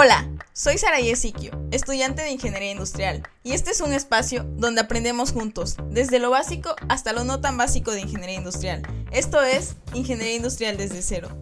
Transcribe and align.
Hola, 0.00 0.30
soy 0.52 0.78
Sara 0.78 1.00
Yesiquio, 1.00 1.50
estudiante 1.72 2.22
de 2.22 2.30
Ingeniería 2.30 2.70
Industrial, 2.70 3.28
y 3.42 3.50
este 3.50 3.72
es 3.72 3.80
un 3.80 3.92
espacio 3.92 4.44
donde 4.44 4.80
aprendemos 4.80 5.32
juntos, 5.32 5.74
desde 5.90 6.20
lo 6.20 6.30
básico 6.30 6.76
hasta 6.88 7.12
lo 7.12 7.24
no 7.24 7.40
tan 7.40 7.56
básico 7.56 7.90
de 7.90 8.02
Ingeniería 8.02 8.36
Industrial. 8.36 8.82
Esto 9.10 9.42
es 9.42 9.74
Ingeniería 9.94 10.36
Industrial 10.36 10.76
desde 10.76 11.02
cero. 11.02 11.36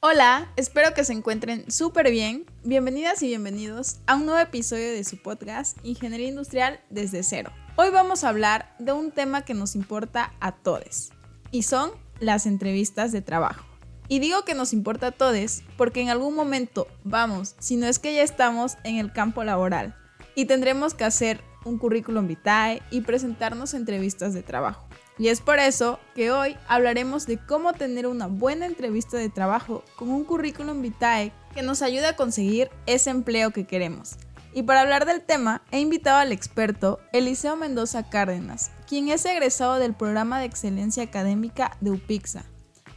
Hola, 0.00 0.52
espero 0.56 0.92
que 0.92 1.04
se 1.04 1.12
encuentren 1.12 1.70
súper 1.70 2.10
bien. 2.10 2.46
Bienvenidas 2.64 3.22
y 3.22 3.28
bienvenidos 3.28 3.98
a 4.08 4.16
un 4.16 4.26
nuevo 4.26 4.40
episodio 4.40 4.90
de 4.90 5.04
su 5.04 5.22
podcast 5.22 5.78
Ingeniería 5.84 6.26
Industrial 6.26 6.80
desde 6.90 7.22
cero. 7.22 7.52
Hoy 7.76 7.90
vamos 7.90 8.24
a 8.24 8.30
hablar 8.30 8.74
de 8.80 8.90
un 8.90 9.12
tema 9.12 9.44
que 9.44 9.54
nos 9.54 9.76
importa 9.76 10.32
a 10.40 10.50
todos, 10.50 11.12
y 11.52 11.62
son 11.62 11.92
las 12.18 12.46
entrevistas 12.46 13.12
de 13.12 13.22
trabajo. 13.22 13.71
Y 14.12 14.18
digo 14.18 14.44
que 14.44 14.52
nos 14.52 14.74
importa 14.74 15.06
a 15.06 15.12
todos 15.12 15.62
porque 15.78 16.02
en 16.02 16.10
algún 16.10 16.34
momento 16.34 16.86
vamos, 17.02 17.54
si 17.58 17.76
no 17.76 17.86
es 17.86 17.98
que 17.98 18.14
ya 18.14 18.22
estamos 18.22 18.76
en 18.84 18.98
el 18.98 19.10
campo 19.10 19.42
laboral 19.42 19.96
y 20.34 20.44
tendremos 20.44 20.92
que 20.92 21.04
hacer 21.04 21.40
un 21.64 21.78
currículum 21.78 22.26
vitae 22.26 22.82
y 22.90 23.00
presentarnos 23.00 23.72
entrevistas 23.72 24.34
de 24.34 24.42
trabajo. 24.42 24.86
Y 25.16 25.28
es 25.28 25.40
por 25.40 25.58
eso 25.58 25.98
que 26.14 26.30
hoy 26.30 26.58
hablaremos 26.68 27.24
de 27.24 27.38
cómo 27.38 27.72
tener 27.72 28.06
una 28.06 28.26
buena 28.26 28.66
entrevista 28.66 29.16
de 29.16 29.30
trabajo 29.30 29.82
con 29.96 30.10
un 30.10 30.24
currículum 30.24 30.82
vitae 30.82 31.32
que 31.54 31.62
nos 31.62 31.80
ayude 31.80 32.04
a 32.04 32.16
conseguir 32.16 32.68
ese 32.84 33.08
empleo 33.08 33.50
que 33.50 33.66
queremos. 33.66 34.16
Y 34.52 34.64
para 34.64 34.82
hablar 34.82 35.06
del 35.06 35.22
tema, 35.22 35.62
he 35.70 35.80
invitado 35.80 36.18
al 36.18 36.32
experto 36.32 37.00
Eliseo 37.14 37.56
Mendoza 37.56 38.10
Cárdenas, 38.10 38.72
quien 38.86 39.08
es 39.08 39.24
egresado 39.24 39.78
del 39.78 39.94
programa 39.94 40.38
de 40.38 40.44
excelencia 40.44 41.02
académica 41.02 41.78
de 41.80 41.92
UPIXA 41.92 42.51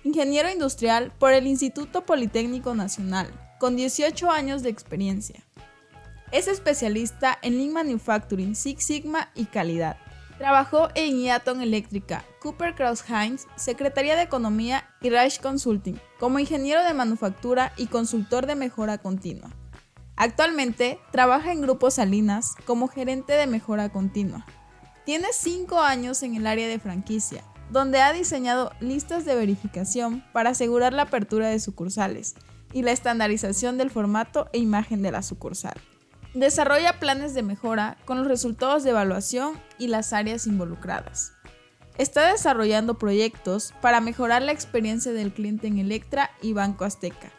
ingeniero 0.05 0.51
industrial 0.51 1.11
por 1.17 1.33
el 1.33 1.47
Instituto 1.47 2.05
Politécnico 2.05 2.75
Nacional, 2.75 3.27
con 3.59 3.75
18 3.75 4.29
años 4.29 4.61
de 4.61 4.69
experiencia. 4.69 5.43
Es 6.31 6.47
especialista 6.47 7.39
en 7.41 7.57
Lean 7.57 7.73
Manufacturing, 7.73 8.55
Six 8.55 8.85
Sigma 8.85 9.31
y 9.33 9.45
calidad. 9.45 9.97
Trabajó 10.37 10.89
en 10.93 11.17
Iaton 11.17 11.59
Eléctrica, 11.59 12.23
Cooper 12.39 12.75
Cross 12.75 13.03
Heinz, 13.09 13.47
Secretaría 13.55 14.15
de 14.15 14.21
Economía 14.21 14.87
y 15.01 15.09
Reich 15.09 15.41
Consulting, 15.41 15.99
como 16.19 16.37
ingeniero 16.37 16.83
de 16.83 16.93
manufactura 16.93 17.73
y 17.75 17.87
consultor 17.87 18.45
de 18.45 18.55
mejora 18.55 18.99
continua. 18.99 19.49
Actualmente 20.17 20.99
trabaja 21.11 21.51
en 21.51 21.61
Grupo 21.61 21.89
Salinas 21.89 22.53
como 22.65 22.89
gerente 22.89 23.33
de 23.33 23.47
mejora 23.47 23.89
continua. 23.89 24.45
Tiene 25.03 25.29
5 25.31 25.79
años 25.79 26.21
en 26.21 26.35
el 26.35 26.45
área 26.45 26.67
de 26.67 26.79
franquicia 26.79 27.43
donde 27.69 28.01
ha 28.01 28.13
diseñado 28.13 28.71
listas 28.79 29.25
de 29.25 29.35
verificación 29.35 30.23
para 30.33 30.51
asegurar 30.51 30.93
la 30.93 31.03
apertura 31.03 31.49
de 31.49 31.59
sucursales 31.59 32.35
y 32.73 32.81
la 32.81 32.91
estandarización 32.91 33.77
del 33.77 33.89
formato 33.89 34.49
e 34.53 34.59
imagen 34.59 35.01
de 35.01 35.11
la 35.11 35.21
sucursal. 35.21 35.75
Desarrolla 36.33 36.99
planes 36.99 37.33
de 37.33 37.43
mejora 37.43 37.97
con 38.03 38.17
los 38.17 38.27
resultados 38.27 38.83
de 38.83 38.89
evaluación 38.89 39.53
y 39.77 39.87
las 39.87 40.11
áreas 40.11 40.47
involucradas. 40.47 41.31
Está 41.97 42.29
desarrollando 42.29 42.95
proyectos 42.95 43.73
para 43.81 44.01
mejorar 44.01 44.41
la 44.41 44.51
experiencia 44.51 45.13
del 45.13 45.31
cliente 45.31 45.67
en 45.67 45.79
Electra 45.79 46.31
y 46.41 46.51
Banco 46.51 46.83
Azteca. 46.83 47.31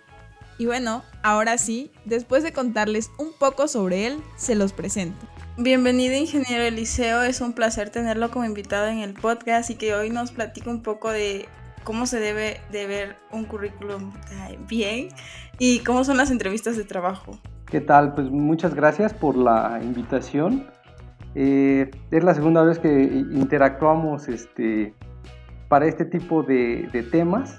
Y 0.57 0.65
bueno, 0.65 1.05
ahora 1.23 1.59
sí, 1.59 1.91
después 2.07 2.43
de 2.43 2.55
contarles 2.55 3.11
un 3.19 3.33
poco 3.39 3.69
sobre 3.69 4.07
él, 4.07 4.23
se 4.39 4.55
los 4.55 4.73
presento. 4.73 5.27
Bienvenido, 5.59 6.15
ingeniero 6.15 6.65
Eliseo. 6.65 7.23
Es 7.23 7.41
un 7.41 7.55
placer 7.55 7.89
tenerlo 7.89 8.31
como 8.31 8.45
invitado 8.45 8.89
en 8.89 8.99
el 8.99 9.15
podcast 9.15 9.71
y 9.71 9.77
que 9.77 9.95
hoy 9.95 10.11
nos 10.11 10.31
platique 10.31 10.69
un 10.69 10.83
poco 10.83 11.11
de 11.11 11.47
cómo 11.83 12.05
se 12.05 12.21
debe 12.21 12.61
de 12.71 12.87
ver 12.87 13.17
un 13.33 13.47
currículum 13.47 14.13
bien 14.69 15.09
y 15.59 15.79
cómo 15.79 16.05
son 16.05 16.19
las 16.19 16.31
entrevistas 16.31 16.77
de 16.77 16.85
trabajo. 16.85 17.39
¿Qué 17.71 17.81
tal? 17.81 18.15
Pues 18.15 18.31
muchas 18.31 18.75
gracias 18.75 19.15
por 19.15 19.35
la 19.35 19.81
invitación. 19.83 20.67
Eh, 21.35 21.91
es 22.11 22.23
la 22.23 22.35
segunda 22.35 22.63
vez 22.63 22.79
que 22.79 22.91
interactuamos 22.93 24.29
este, 24.29 24.93
para 25.69 25.87
este 25.87 26.05
tipo 26.05 26.43
de, 26.43 26.87
de, 26.93 27.03
temas, 27.03 27.59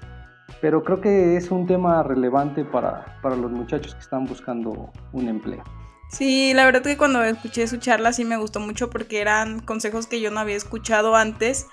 pero 0.61 0.83
creo 0.83 1.01
que 1.01 1.35
es 1.35 1.49
un 1.49 1.65
tema 1.65 2.03
relevante 2.03 2.63
para, 2.63 3.19
para 3.23 3.35
los 3.35 3.51
muchachos 3.51 3.95
que 3.95 4.01
están 4.01 4.25
buscando 4.25 4.91
un 5.13 5.27
empleo. 5.29 5.63
Sí, 6.09 6.53
la 6.53 6.65
verdad 6.65 6.83
que 6.83 6.97
cuando 6.97 7.23
escuché 7.23 7.67
su 7.67 7.77
charla 7.77 8.13
sí 8.13 8.23
me 8.23 8.37
gustó 8.37 8.59
mucho 8.59 8.89
porque 8.89 9.19
eran 9.19 9.59
consejos 9.59 10.07
que 10.07 10.21
yo 10.21 10.31
no 10.31 10.39
había 10.39 10.55
escuchado 10.55 11.15
antes 11.15 11.67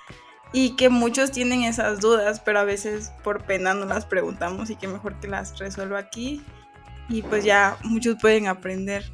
y 0.52 0.76
que 0.76 0.88
muchos 0.88 1.30
tienen 1.30 1.62
esas 1.62 2.00
dudas, 2.00 2.40
pero 2.40 2.58
a 2.58 2.64
veces 2.64 3.12
por 3.22 3.44
pena 3.44 3.74
no 3.74 3.86
las 3.86 4.06
preguntamos 4.06 4.70
y 4.70 4.76
que 4.76 4.88
mejor 4.88 5.18
que 5.20 5.28
las 5.28 5.58
resuelva 5.58 5.98
aquí 5.98 6.42
y 7.08 7.22
pues 7.22 7.44
ya 7.44 7.76
muchos 7.84 8.16
pueden 8.20 8.48
aprender. 8.48 9.04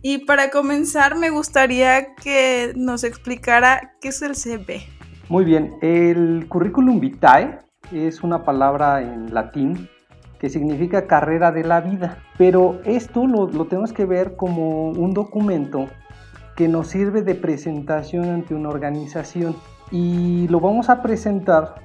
Y 0.00 0.18
para 0.18 0.50
comenzar 0.50 1.16
me 1.16 1.30
gustaría 1.30 2.14
que 2.14 2.72
nos 2.76 3.04
explicara 3.04 3.94
qué 4.00 4.08
es 4.08 4.22
el 4.22 4.34
CV. 4.34 4.86
Muy 5.28 5.44
bien, 5.44 5.76
el 5.82 6.46
currículum 6.48 7.00
vitae 7.00 7.58
es 7.92 8.22
una 8.22 8.44
palabra 8.44 9.02
en 9.02 9.34
latín 9.34 9.88
que 10.38 10.48
significa 10.48 11.06
carrera 11.06 11.52
de 11.52 11.64
la 11.64 11.80
vida. 11.80 12.18
Pero 12.36 12.80
esto 12.84 13.26
lo, 13.26 13.48
tenemos 13.66 13.92
que 13.92 14.04
ver 14.04 14.36
como 14.36 14.90
un 14.90 15.12
documento 15.12 15.86
que 16.56 16.68
nos 16.68 16.88
sirve 16.88 17.22
de 17.22 17.34
presentación 17.34 18.28
ante 18.30 18.54
una 18.54 18.68
organización 18.68 19.56
y 19.90 20.48
lo 20.48 20.60
vamos 20.60 20.90
a 20.90 21.02
presentar 21.02 21.76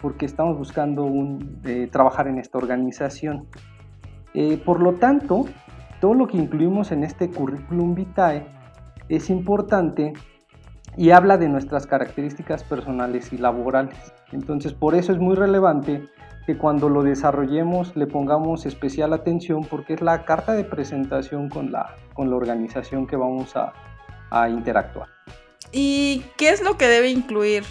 porque 0.00 0.26
estamos 0.26 0.58
buscando 0.58 1.04
un, 1.04 1.60
eh, 1.64 1.88
trabajar 1.90 2.26
en 2.26 2.38
esta 2.38 2.58
organización. 2.58 3.46
Eh, 4.34 4.60
por 4.64 4.80
lo 4.80 4.94
tanto, 4.94 5.46
todo 6.00 6.14
lo 6.14 6.26
que 6.26 6.38
incluimos 6.38 6.90
en 6.90 7.04
este 7.04 7.30
currículum 7.30 7.94
vitae 7.94 8.46
es 9.08 9.30
importante 9.30 10.12
y 10.96 11.10
habla 11.10 11.38
de 11.38 11.48
nuestras 11.48 11.86
características 11.86 12.64
personales 12.64 13.32
y 13.32 13.38
laborales. 13.38 14.12
Entonces, 14.32 14.72
por 14.72 14.94
eso 14.94 15.12
es 15.12 15.18
muy 15.18 15.36
relevante 15.36 16.02
que 16.46 16.56
cuando 16.56 16.88
lo 16.88 17.02
desarrollemos 17.02 17.96
le 17.96 18.06
pongamos 18.06 18.66
especial 18.66 19.12
atención 19.12 19.64
porque 19.64 19.94
es 19.94 20.00
la 20.00 20.24
carta 20.24 20.52
de 20.54 20.64
presentación 20.64 21.48
con 21.48 21.72
la, 21.72 21.96
con 22.14 22.30
la 22.30 22.36
organización 22.36 23.06
que 23.06 23.16
vamos 23.16 23.56
a, 23.56 23.72
a 24.30 24.48
interactuar. 24.48 25.08
¿Y 25.70 26.24
qué 26.36 26.50
es 26.50 26.62
lo 26.62 26.76
que 26.76 26.86
debe 26.86 27.10
incluir? 27.10 27.64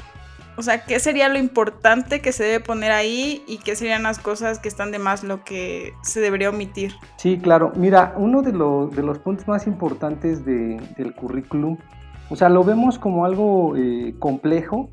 O 0.58 0.64
sea, 0.64 0.84
¿qué 0.84 1.00
sería 1.00 1.30
lo 1.30 1.38
importante 1.38 2.22
que 2.22 2.32
se 2.32 2.44
debe 2.44 2.60
poner 2.60 2.92
ahí 2.92 3.42
y 3.48 3.58
qué 3.58 3.76
serían 3.76 4.04
las 4.04 4.20
cosas 4.20 4.60
que 4.60 4.68
están 4.68 4.92
de 4.92 5.00
más 5.00 5.24
lo 5.24 5.44
que 5.44 5.94
se 6.04 6.20
debería 6.20 6.50
omitir? 6.50 6.94
Sí, 7.16 7.40
claro. 7.42 7.72
Mira, 7.76 8.14
uno 8.18 8.42
de, 8.42 8.52
de 8.52 9.04
los 9.04 9.20
puntos 9.20 9.48
más 9.48 9.66
importantes 9.66 10.46
de, 10.46 10.80
del 10.98 11.16
currículum, 11.16 11.78
o 12.30 12.36
sea, 12.36 12.50
lo 12.50 12.64
vemos 12.64 13.00
como 13.00 13.26
algo 13.26 13.76
eh, 13.78 14.14
complejo, 14.20 14.90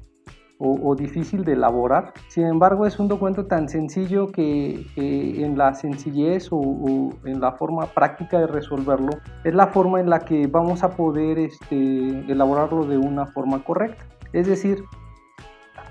o, 0.60 0.94
difícil 0.96 1.44
de 1.44 1.52
elaborar. 1.52 2.12
Sin 2.28 2.44
embargo, 2.46 2.86
es 2.86 2.98
un 2.98 3.08
documento 3.08 3.46
tan 3.46 3.68
sencillo 3.68 4.26
que 4.26 4.86
en 4.96 5.56
la 5.56 5.74
sencillez 5.74 6.48
o, 6.50 7.10
en 7.24 7.40
la 7.40 7.52
forma 7.52 7.86
práctica 7.86 8.38
de 8.40 8.48
resolverlo 8.48 9.10
es 9.44 9.54
la 9.54 9.68
forma 9.68 10.00
en 10.00 10.10
la 10.10 10.20
que 10.20 10.46
vamos 10.46 10.82
a 10.82 10.90
poder 10.90 11.38
este, 11.38 12.24
elaborarlo 12.30 12.84
de 12.84 12.98
una 12.98 13.26
forma 13.26 13.62
correcta. 13.62 14.04
Es 14.32 14.46
decir, 14.46 14.84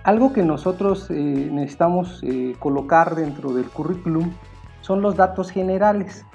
algo 0.08 0.32
que 0.32 0.42
nosotros 0.42 1.10
eh, 1.10 1.50
necesitamos 1.52 2.22
eh, 2.24 2.56
colocar 2.60 3.16
dentro 3.16 3.52
del 3.52 3.66
currículum 3.66 4.32
son 4.80 5.02
los 5.02 5.18
datos 5.18 5.52
generales. 5.52 6.26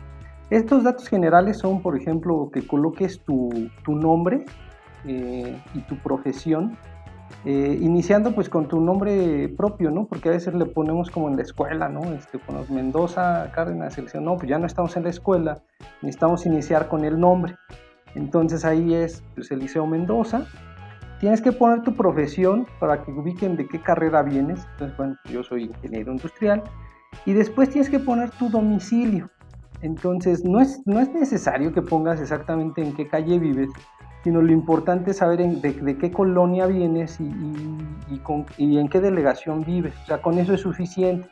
Estos 0.51 0.85
datos 0.85 1.09
generales 1.09 1.57
son, 1.57 1.81
por 1.81 1.97
ejemplo, 1.97 2.51
que 2.53 2.67
coloques 2.67 3.23
tu, 3.25 3.51
nombre 3.87 4.45
eh, 5.07 5.59
y 5.73 5.81
tu 5.81 5.97
profesión 5.97 6.77
eh, 7.45 7.79
iniciando 7.81 8.35
pues 8.35 8.49
con 8.49 8.69
tu 8.69 8.81
nombre 8.81 9.49
propio, 9.57 9.91
¿no? 9.91 10.07
Porque 10.07 10.29
a 10.29 10.33
veces 10.33 10.55
le 10.55 10.67
ponemos 10.67 11.11
como 11.11 11.29
en 11.29 11.37
la 11.37 11.43
escuela, 11.43 11.89
¿no? 11.89 12.05
Este, 12.13 12.39
ponemos 12.39 12.71
Mendoza, 12.71 13.51
Cárdenas, 13.53 13.95
selección, 13.95 14.25
no, 14.25 14.37
pues 14.37 14.49
ya 14.49 14.59
no 14.59 14.67
estamos 14.67 14.97
en 14.97 15.05
la 15.05 15.11
escuela, 15.11 15.63
necesitamos 16.03 16.47
iniciar 16.47 16.89
con 16.89 17.05
el 17.05 17.19
nombre. 17.19 17.57
Entonces 18.15 18.65
ahí 18.65 18.95
es 18.95 19.25
pues, 19.35 19.51
Eliseo 19.51 19.87
Mendoza. 19.87 20.47
Tienes 21.19 21.41
que 21.41 21.53
poner 21.53 21.83
tu 21.83 21.95
profesión 21.95 22.67
para 22.81 23.03
que 23.03 23.13
ubiquen 23.13 23.57
de 23.57 23.67
qué 23.67 23.81
carrera 23.81 24.23
vienes. 24.23 24.67
Entonces, 24.73 24.97
bueno, 24.97 25.17
yo 25.31 25.43
soy 25.43 25.65
ingeniero 25.65 26.13
industrial. 26.13 26.63
Y 27.27 27.33
después 27.33 27.71
tienes 27.71 27.89
que 27.89 28.01
poner 28.01 28.31
tu 28.31 28.51
domicilio. 28.51 29.31
Entonces, 29.83 30.45
no 30.45 30.61
es, 30.61 30.81
no 30.85 31.01
es 31.01 31.13
necesario 31.13 31.73
que 31.73 31.83
pongas 31.83 32.21
exactamente 32.21 32.83
en 32.83 32.93
qué 32.95 33.07
calle 33.09 33.39
vives, 33.39 33.71
sino 34.25 34.41
lo 34.41 34.53
importante 34.53 35.11
es 35.11 35.19
saber 35.19 35.41
de, 35.41 35.99
qué 35.99 36.11
colonia 36.13 36.67
vienes 36.67 37.21
y, 37.21 37.31
y, 38.59 38.79
en 38.79 38.89
qué 38.89 39.01
delegación 39.01 39.65
vives. 39.65 39.95
O 40.05 40.07
sea, 40.07 40.23
con 40.23 40.39
eso 40.39 40.55
es 40.55 40.61
suficiente. 40.61 41.29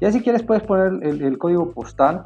Ya 0.00 0.10
si 0.10 0.20
quieres 0.20 0.42
puedes 0.42 0.64
poner 0.64 1.04
el, 1.04 1.38
código 1.38 1.70
postal, 1.70 2.24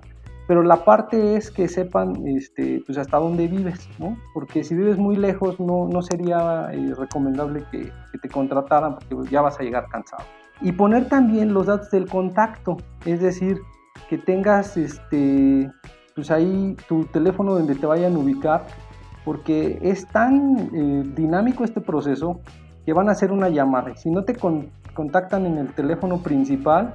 pero 0.49 0.63
la 0.63 0.85
parte 0.85 1.37
es 1.37 1.51
que 1.51 1.69
sepan 1.69 2.27
este, 2.27 2.83
pues 2.87 2.97
hasta 2.97 3.19
dónde 3.19 3.49
vives, 3.49 3.89
¿no? 3.99 4.17
Porque 4.33 4.65
si 4.65 4.75
vives 4.75 4.97
muy 4.97 5.17
lejos 5.17 5.61
no, 5.61 5.87
no 5.87 6.01
sería 6.01 6.71
eh, 6.73 6.95
recomendable 6.97 7.65
que, 7.71 7.93
que, 8.13 8.19
te 8.19 8.29
contrataran 8.29 8.95
porque 8.95 9.31
ya 9.31 9.43
vas 9.43 9.61
a 9.61 9.63
llegar 9.63 9.87
cansado. 9.89 10.23
Y 10.63 10.73
poner 10.73 11.09
también 11.09 11.53
los 11.53 11.67
datos 11.67 11.91
del 11.91 12.09
contacto, 12.09 12.79
es 13.05 13.21
decir, 13.21 13.59
que 14.09 14.17
tengas 14.17 14.77
este, 14.79 15.71
pues 16.15 16.31
ahí 16.31 16.77
tu 16.89 17.05
teléfono 17.05 17.55
donde 17.55 17.75
te 17.75 17.87
vayan 17.87 18.15
a 18.15 18.19
ubicar, 18.19 18.65
porque 19.27 19.81
es 19.83 20.07
tan 20.07 20.71
eh, 20.73 21.03
dinámico 21.17 21.65
este 21.65 21.81
proceso 21.81 22.41
que 22.85 22.93
van 22.93 23.09
a 23.09 23.13
hacer 23.13 23.33
una 23.33 23.49
llamada. 23.49 23.97
Si 23.97 24.09
no 24.09 24.23
te 24.23 24.37
contactan 24.95 25.47
en 25.47 25.59
el 25.59 25.75
teléfono 25.75 26.23
principal, 26.23 26.95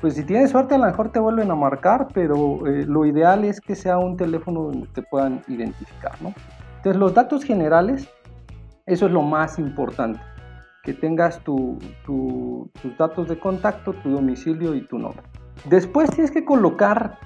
pues 0.00 0.14
si 0.14 0.22
tienes 0.22 0.52
suerte 0.52 0.76
a 0.76 0.78
lo 0.78 0.86
mejor 0.86 1.10
te 1.10 1.18
vuelven 1.18 1.50
a 1.50 1.56
marcar, 1.56 2.06
pero 2.14 2.64
eh, 2.68 2.86
lo 2.86 3.04
ideal 3.04 3.44
es 3.44 3.60
que 3.60 3.74
sea 3.74 3.98
un 3.98 4.16
teléfono 4.16 4.62
donde 4.62 4.86
te 4.94 5.02
puedan 5.02 5.42
identificar, 5.48 6.12
¿no? 6.22 6.32
Entonces 6.76 6.96
los 6.96 7.12
datos 7.12 7.42
generales, 7.42 8.08
eso 8.86 9.06
es 9.06 9.12
lo 9.12 9.22
más 9.22 9.58
importante, 9.58 10.20
que 10.84 10.94
tengas 10.94 11.40
tus 11.40 11.76
datos 12.96 13.28
de 13.28 13.36
contacto, 13.36 13.94
tu 13.94 14.10
domicilio 14.10 14.76
y 14.76 14.86
tu 14.86 14.96
nombre. 14.96 15.24
Después 15.64 16.08
tienes 16.10 16.30
que 16.30 16.44
colocar 16.44 17.18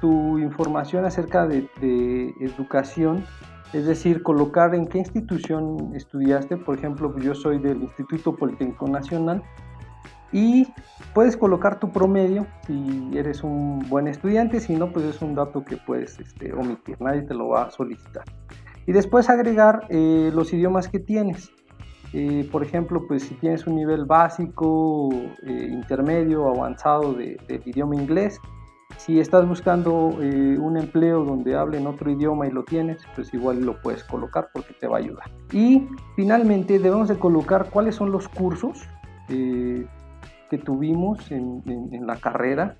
tu 0.00 0.38
información 0.38 1.04
acerca 1.04 1.46
de, 1.46 1.68
de, 1.78 2.32
educación, 2.40 3.22
es 3.76 3.86
decir, 3.86 4.22
colocar 4.22 4.74
en 4.74 4.86
qué 4.86 4.98
institución 4.98 5.92
estudiaste. 5.94 6.56
Por 6.56 6.78
ejemplo, 6.78 7.14
yo 7.18 7.34
soy 7.34 7.58
del 7.58 7.82
Instituto 7.82 8.34
Politécnico 8.34 8.88
Nacional 8.88 9.42
y 10.32 10.66
puedes 11.14 11.36
colocar 11.36 11.78
tu 11.78 11.90
promedio 11.90 12.46
si 12.66 13.10
eres 13.14 13.44
un 13.44 13.80
buen 13.88 14.08
estudiante, 14.08 14.60
si 14.60 14.74
no, 14.74 14.92
pues 14.92 15.04
es 15.04 15.20
un 15.20 15.34
dato 15.34 15.62
que 15.62 15.76
puedes 15.76 16.18
este, 16.18 16.54
omitir, 16.54 17.00
nadie 17.00 17.22
te 17.22 17.34
lo 17.34 17.48
va 17.48 17.64
a 17.64 17.70
solicitar. 17.70 18.24
Y 18.86 18.92
después 18.92 19.28
agregar 19.28 19.86
eh, 19.90 20.30
los 20.32 20.52
idiomas 20.52 20.88
que 20.88 20.98
tienes. 20.98 21.50
Eh, 22.12 22.48
por 22.50 22.62
ejemplo, 22.62 23.02
pues 23.06 23.24
si 23.24 23.34
tienes 23.34 23.66
un 23.66 23.74
nivel 23.76 24.06
básico, 24.06 25.10
eh, 25.12 25.68
intermedio 25.70 26.48
avanzado 26.48 27.12
del 27.12 27.62
idioma 27.66 27.96
inglés, 27.96 28.40
si 28.96 29.20
estás 29.20 29.46
buscando 29.46 30.06
un 30.06 30.76
empleo 30.76 31.24
donde 31.24 31.54
hablen 31.56 31.86
otro 31.86 32.10
idioma 32.10 32.46
y 32.46 32.50
lo 32.50 32.64
tienes, 32.64 32.98
pues 33.14 33.32
igual 33.34 33.64
lo 33.64 33.80
puedes 33.80 34.02
colocar 34.04 34.48
porque 34.52 34.74
te 34.74 34.86
va 34.86 34.96
a 34.96 35.00
ayudar. 35.00 35.30
Y 35.52 35.86
finalmente 36.16 36.78
debemos 36.78 37.08
de 37.08 37.18
colocar 37.18 37.70
cuáles 37.70 37.94
son 37.94 38.10
los 38.10 38.28
cursos 38.28 38.88
que 39.28 40.58
tuvimos 40.58 41.30
en, 41.30 41.62
la 42.06 42.16
carrera 42.16 42.76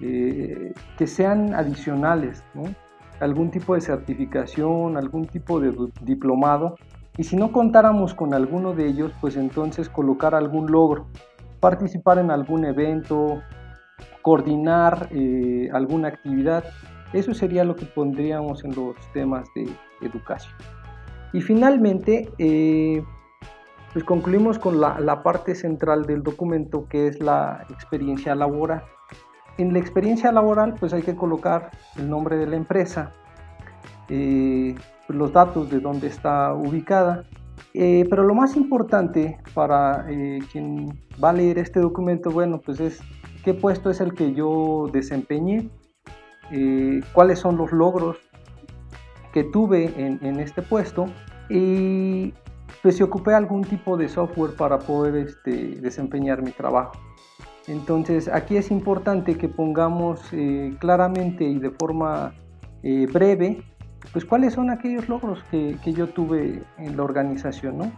eh, 0.00 0.72
que 0.96 1.06
sean 1.06 1.54
adicionales, 1.54 2.42
algún 3.20 3.50
tipo 3.50 3.74
de 3.74 3.80
certificación, 3.80 4.96
algún 4.96 5.26
tipo 5.26 5.60
de 5.60 5.74
diplomado, 6.02 6.76
y 7.16 7.24
si 7.24 7.36
no 7.36 7.52
contáramos 7.52 8.14
con 8.14 8.34
alguno 8.34 8.72
de 8.72 8.86
ellos, 8.86 9.12
pues 9.20 9.36
entonces 9.36 9.88
colocar 9.88 10.34
algún 10.34 10.70
logro, 10.70 11.06
participar 11.60 12.18
en 12.18 12.30
algún 12.30 12.64
evento, 12.64 13.42
coordinar 14.22 15.08
eh, 15.12 15.68
alguna 15.72 16.08
actividad, 16.08 16.64
eso 17.12 17.34
sería 17.34 17.64
lo 17.64 17.74
que 17.74 17.86
pondríamos 17.86 18.64
en 18.64 18.74
los 18.74 18.96
temas 19.12 19.48
de 19.54 19.68
educación. 20.00 20.54
Y 21.32 21.40
finalmente, 21.40 22.28
eh, 22.38 23.02
pues 23.92 24.04
concluimos 24.04 24.58
con 24.58 24.80
la, 24.80 25.22
parte 25.22 25.54
central 25.54 26.06
del 26.06 26.22
documento 26.22 26.86
que 26.88 27.08
es 27.08 27.20
la 27.20 27.66
experiencia 27.70 28.34
laboral. 28.34 28.82
En 29.58 29.72
la 29.72 29.78
experiencia 29.80 30.30
laboral 30.32 30.74
pues 30.78 30.92
hay 30.92 31.02
que 31.02 31.16
colocar 31.16 31.70
el 31.96 32.08
nombre 32.08 32.36
de 32.36 32.46
la 32.46 32.56
empresa, 32.56 33.12
eh, 34.08 34.74
los 35.08 35.32
datos 35.32 35.70
de 35.70 35.80
dónde 35.80 36.06
está 36.06 36.54
ubicada, 36.54 37.24
eh, 37.74 38.06
pero 38.08 38.22
lo 38.22 38.34
más 38.34 38.56
importante 38.56 39.38
para 39.54 40.06
quien 40.50 40.98
va 41.22 41.30
a 41.30 41.32
leer 41.32 41.58
este 41.58 41.80
documento, 41.80 42.30
bueno, 42.30 42.60
pues 42.64 42.78
es 42.80 43.00
qué 43.44 43.54
puesto 43.54 43.90
es 43.90 44.00
el 44.00 44.14
que 44.14 44.32
yo 44.34 44.88
desempeñé, 44.92 45.70
cuáles 47.12 47.38
son 47.38 47.56
los 47.56 47.72
logros 47.72 48.16
que 49.32 49.44
tuve 49.44 49.92
en, 49.96 50.18
en 50.22 50.40
este 50.40 50.62
puesto 50.62 51.06
y 51.48 52.34
pues 52.82 52.96
si 52.96 53.02
ocupé 53.02 53.34
algún 53.34 53.62
tipo 53.62 53.96
de 53.96 54.08
software 54.08 54.54
para 54.56 54.78
poder 54.78 55.16
este, 55.16 55.80
desempeñar 55.80 56.42
mi 56.42 56.52
trabajo. 56.52 56.92
Entonces 57.66 58.28
aquí 58.28 58.56
es 58.56 58.70
importante 58.70 59.36
que 59.36 59.48
pongamos 59.48 60.20
eh, 60.32 60.74
claramente 60.78 61.44
y 61.44 61.58
de 61.58 61.70
forma 61.70 62.32
eh, 62.82 63.06
breve, 63.12 63.62
pues 64.12 64.24
cuáles 64.24 64.54
son 64.54 64.70
aquellos 64.70 65.08
logros 65.08 65.44
que, 65.50 65.76
yo 65.84 66.08
tuve 66.08 66.62
en 66.78 66.96
la 66.96 67.02
organización, 67.02 67.78
¿no? 67.78 67.92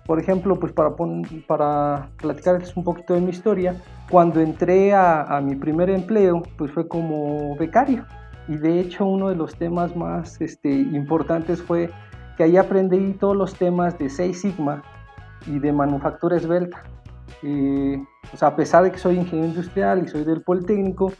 Eh, 0.00 0.06
por 0.06 0.18
ejemplo, 0.18 0.58
pues 0.58 0.72
para, 0.72 0.94
para 1.46 2.08
platicarles 2.16 2.76
un 2.76 2.84
poquito 2.84 3.14
de 3.14 3.20
mi 3.20 3.30
historia, 3.30 3.76
cuando 4.10 4.40
entré 4.40 4.92
a, 4.92 5.22
a, 5.22 5.40
mi 5.40 5.54
primer 5.54 5.90
empleo, 5.90 6.42
pues 6.56 6.72
fue 6.72 6.88
como 6.88 7.56
becario. 7.56 8.04
Y 8.48 8.56
de 8.56 8.80
hecho 8.80 9.06
uno 9.06 9.28
de 9.28 9.36
los 9.36 9.54
temas 9.54 9.94
más 9.94 10.40
este, 10.40 10.70
importantes 10.70 11.62
fue 11.62 11.90
que 12.36 12.44
ahí 12.44 12.56
aprendí 12.56 13.12
todos 13.14 13.36
los 13.36 13.54
temas 13.54 13.98
de 13.98 14.08
Seis 14.08 14.40
Sigma 14.40 14.82
y 15.46 15.58
de 15.58 15.72
manufactura 15.72 16.36
esbelta. 16.36 16.82
o 17.42 18.36
sea, 18.36 18.48
a 18.48 18.56
pesar 18.56 18.84
de 18.84 18.92
que 18.92 18.98
soy 18.98 19.16
ingeniero 19.16 19.48
industrial 19.48 20.02
y 20.04 20.08
soy 20.08 20.24
del 20.24 20.42
Politécnico, 20.42 21.12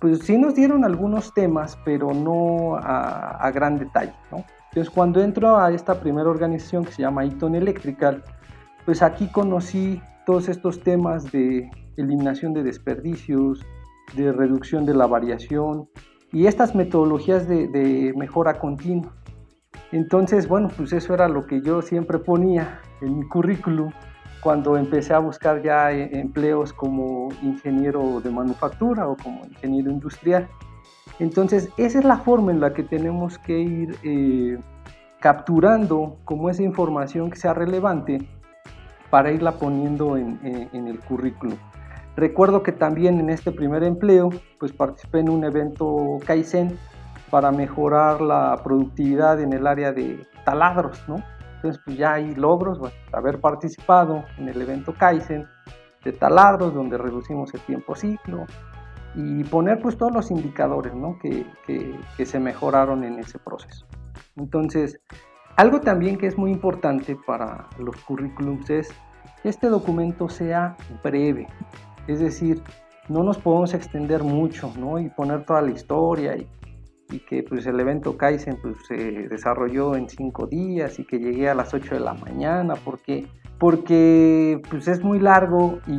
pues 0.00 0.20
sí 0.20 0.36
nos 0.38 0.54
dieron 0.54 0.84
algunos 0.84 1.32
temas, 1.34 1.78
pero 1.84 2.12
no 2.12 2.76
a, 2.76 3.50
gran 3.52 3.78
detalle, 3.78 4.12
¿no? 4.30 4.44
Entonces, 4.70 4.92
cuando 4.92 5.20
entro 5.20 5.58
a 5.58 5.72
esta 5.72 6.00
primera 6.00 6.28
organización 6.28 6.84
que 6.84 6.92
se 6.92 7.02
llama 7.02 7.24
Eaton 7.24 7.54
Electrical, 7.54 8.22
pues 8.84 9.02
aquí 9.02 9.28
conocí 9.28 10.00
todos 10.26 10.48
estos 10.48 10.82
temas 10.82 11.30
de 11.32 11.70
eliminación 11.96 12.52
de 12.54 12.62
desperdicios, 12.62 13.64
de 14.14 14.32
reducción 14.32 14.86
de 14.86 14.94
la 14.94 15.06
variación 15.06 15.88
y 16.32 16.46
estas 16.46 16.74
metodologías 16.74 17.48
de, 17.48 17.68
de 17.68 18.12
mejora 18.16 18.58
continua. 18.58 19.14
Entonces, 19.92 20.48
bueno, 20.48 20.68
pues 20.76 20.92
eso 20.92 21.14
era 21.14 21.28
lo 21.28 21.46
que 21.46 21.62
yo 21.62 21.80
siempre 21.80 22.18
ponía 22.18 22.80
en 23.00 23.18
mi 23.18 23.26
currículum 23.26 23.90
cuando 24.42 24.76
empecé 24.76 25.14
a 25.14 25.18
buscar 25.18 25.62
ya 25.62 25.92
e, 25.92 26.18
empleos 26.18 26.72
como 26.72 27.28
ingeniero 27.42 28.20
de 28.20 28.30
manufactura 28.30 29.08
o 29.08 29.16
como 29.16 29.44
ingeniero 29.46 29.90
industrial. 29.90 30.48
Entonces, 31.18 31.68
esa 31.76 31.98
es 31.98 32.04
la 32.04 32.18
forma 32.18 32.52
en 32.52 32.60
la 32.60 32.72
que 32.72 32.82
tenemos 32.82 33.38
que 33.38 33.58
ir 33.58 33.96
eh, 34.04 34.58
capturando 35.20 36.16
como 36.24 36.48
esa 36.50 36.62
información 36.62 37.30
que 37.30 37.36
sea 37.36 37.54
relevante 37.54 38.28
para 39.10 39.32
irla 39.32 39.52
poniendo 39.52 40.16
en, 40.16 40.38
en 40.42 40.86
el 40.86 41.00
currículum. 41.00 41.56
Recuerdo 42.16 42.62
que 42.62 42.72
también 42.72 43.20
en 43.20 43.30
este 43.30 43.52
primer 43.52 43.84
empleo, 43.84 44.30
pues 44.58 44.72
participé 44.72 45.20
en 45.20 45.30
un 45.30 45.44
evento 45.44 46.18
Kaizen 46.26 46.76
para 47.30 47.52
mejorar 47.52 48.20
la 48.20 48.60
productividad 48.64 49.40
en 49.40 49.52
el 49.52 49.66
área 49.66 49.92
de 49.92 50.26
taladros, 50.44 51.02
¿no? 51.08 51.22
Entonces, 51.56 51.80
pues 51.84 51.96
ya 51.96 52.14
hay 52.14 52.34
logros, 52.34 52.78
bueno, 52.78 52.94
haber 53.12 53.40
participado 53.40 54.24
en 54.36 54.48
el 54.48 54.60
evento 54.60 54.94
Kaizen 54.94 55.46
de 56.04 56.12
taladros, 56.12 56.74
donde 56.74 56.96
reducimos 56.98 57.52
el 57.54 57.60
tiempo 57.62 57.94
ciclo, 57.94 58.46
y 59.14 59.44
poner 59.44 59.80
pues 59.80 59.96
todos 59.96 60.12
los 60.12 60.30
indicadores, 60.30 60.94
¿no? 60.94 61.18
Que, 61.18 61.46
que, 61.66 62.26
se 62.26 62.38
mejoraron 62.38 63.04
en 63.04 63.18
ese 63.18 63.38
proceso. 63.38 63.86
Entonces, 64.36 65.00
algo 65.56 65.80
también 65.80 66.18
que 66.18 66.26
es 66.26 66.36
muy 66.36 66.50
importante 66.50 67.16
para 67.26 67.68
los 67.78 67.96
currículums 68.04 68.68
es 68.70 68.88
que 69.42 69.48
este 69.48 69.68
documento 69.68 70.28
sea 70.28 70.76
breve, 71.02 71.48
es 72.06 72.20
decir, 72.20 72.62
no 73.08 73.22
nos 73.22 73.38
podemos 73.38 73.74
extender 73.74 74.22
mucho, 74.22 74.72
¿no? 74.78 74.98
Y 74.98 75.08
poner 75.08 75.44
toda 75.44 75.62
la 75.62 75.70
historia 75.70 76.36
y 76.36 76.48
y 77.10 77.20
que 77.20 77.42
pues 77.42 77.66
el 77.66 77.80
evento 77.80 78.16
Kaizen 78.16 78.58
pues 78.60 78.76
se 78.86 78.94
desarrolló 79.28 79.96
en 79.96 80.08
cinco 80.08 80.46
días 80.46 80.98
y 80.98 81.04
que 81.04 81.18
llegué 81.18 81.48
a 81.48 81.54
las 81.54 81.72
8 81.72 81.94
de 81.94 82.00
la 82.00 82.14
mañana 82.14 82.74
porque 82.84 83.26
porque 83.58 84.60
pues 84.70 84.86
es 84.88 85.02
muy 85.02 85.18
largo 85.18 85.80
y, 85.86 85.92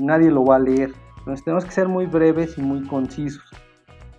nadie 0.00 0.30
lo 0.30 0.44
va 0.44 0.56
a 0.56 0.58
leer 0.60 0.92
entonces 1.28 1.44
tenemos 1.44 1.64
que 1.66 1.72
ser 1.72 1.88
muy 1.88 2.06
breves 2.06 2.56
y 2.56 2.62
muy 2.62 2.86
concisos 2.86 3.44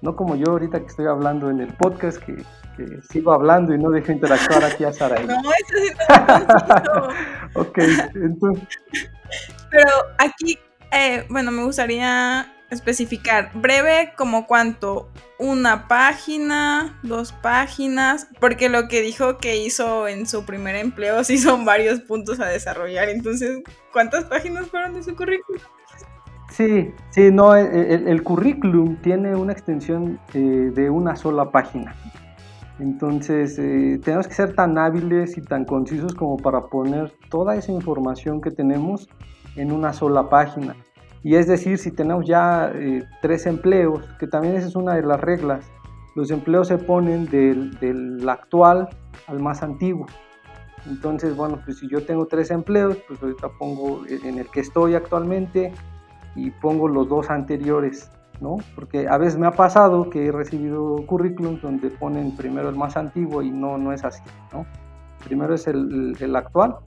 no 0.01 0.15
como 0.15 0.35
yo 0.35 0.51
ahorita 0.51 0.79
que 0.79 0.85
estoy 0.85 1.07
hablando 1.07 1.49
en 1.49 1.59
el 1.59 1.73
podcast 1.73 2.19
que, 2.19 2.37
sigo 3.09 3.33
hablando 3.33 3.73
y 3.73 3.77
no 3.79 3.89
dejo 3.89 4.11
interactuar 4.11 4.63
aquí 4.63 4.85
a 4.85 4.93
Sara 4.93 5.19
no 5.25 5.33
eso 5.33 5.75
sí 5.75 5.91
no 6.85 7.61
ok 7.61 7.79
entonces 8.13 8.67
pero 9.71 9.91
aquí 10.19 10.59
eh, 10.91 11.25
bueno 11.29 11.51
me 11.51 11.63
gustaría 11.63 12.53
especificar 12.69 13.51
breve 13.55 14.13
como 14.15 14.45
cuánto 14.45 15.09
una 15.39 15.87
página, 15.87 16.99
dos 17.01 17.31
páginas, 17.31 18.27
porque 18.39 18.69
lo 18.69 18.87
que 18.87 19.01
dijo 19.01 19.39
que 19.39 19.57
hizo 19.57 20.07
en 20.07 20.27
su 20.27 20.45
primer 20.45 20.75
empleo 20.75 21.23
sí 21.23 21.39
son 21.39 21.65
varios 21.65 22.01
puntos 22.01 22.39
a 22.39 22.45
desarrollar. 22.45 23.09
Entonces, 23.09 23.63
¿cuántas 23.91 24.25
páginas 24.25 24.67
fueron 24.67 24.93
de 24.93 25.01
su 25.01 25.15
currículum? 25.15 25.61
Sí, 26.59 26.93
sí, 27.11 27.31
no, 27.31 27.55
el, 27.55 28.21
currículum 28.21 28.97
tiene 28.97 29.33
una 29.33 29.53
extensión 29.53 30.19
eh, 30.33 30.73
de 30.75 30.89
una 30.89 31.15
sola 31.15 31.51
página. 31.51 31.95
Entonces, 32.79 33.57
eh, 33.57 33.97
tenemos 34.03 34.27
que 34.27 34.33
ser 34.33 34.55
tan 34.55 34.77
hábiles 34.77 35.37
y 35.37 35.41
tan 35.41 35.63
concisos 35.63 36.13
como 36.13 36.35
para 36.35 36.65
poner 36.65 37.13
toda 37.29 37.55
esa 37.55 37.71
información 37.71 38.41
que 38.41 38.51
tenemos 38.51 39.07
en 39.55 39.71
una 39.71 39.93
sola 39.93 40.27
página. 40.27 40.75
Y 41.23 41.35
es 41.35 41.47
decir, 41.47 41.77
si 41.77 41.91
tenemos 41.91 42.25
ya 42.27 42.73
eh, 42.75 43.05
tres 43.21 43.45
empleos, 43.45 44.05
que 44.19 44.27
también 44.27 44.57
esa 44.57 44.67
es 44.67 44.75
una 44.75 44.95
de 44.95 45.03
las 45.03 45.21
reglas, 45.21 45.65
los 46.13 46.29
empleos 46.29 46.67
se 46.67 46.77
ponen 46.77 47.25
del, 47.27 47.71
del 47.79 48.27
actual 48.27 48.89
al 49.27 49.39
más 49.39 49.63
antiguo. 49.63 50.07
Entonces, 50.85 51.37
bueno, 51.37 51.61
pues 51.63 51.77
si 51.77 51.87
yo 51.87 52.05
tengo 52.05 52.25
tres 52.25 52.51
empleos, 52.51 52.97
pues 53.07 53.23
ahorita 53.23 53.47
pongo 53.57 54.01
en 54.09 54.39
el 54.39 54.47
que 54.49 54.59
estoy 54.59 54.95
actualmente 54.95 55.71
y 56.45 56.51
pongo 56.51 56.87
los 56.87 57.09
dos 57.09 57.29
anteriores, 57.29 58.11
¿no? 58.39 58.57
Porque 58.75 59.07
a 59.07 59.17
veces 59.17 59.37
me 59.37 59.47
ha 59.47 59.51
pasado 59.51 60.09
que 60.09 60.27
he 60.27 60.31
recibido 60.31 60.95
currículums 61.05 61.61
donde 61.61 61.89
ponen 61.89 62.35
primero 62.35 62.69
el 62.69 62.75
más 62.75 62.95
antiguo 62.97 63.41
y 63.41 63.51
no, 63.51 63.77
no 63.77 63.91
es 63.91 64.03
así, 64.03 64.23
¿no? 64.53 64.65
Primero 65.23 65.53
es 65.53 65.67
el, 65.67 66.15
el 66.19 66.35
actual, 66.35 66.77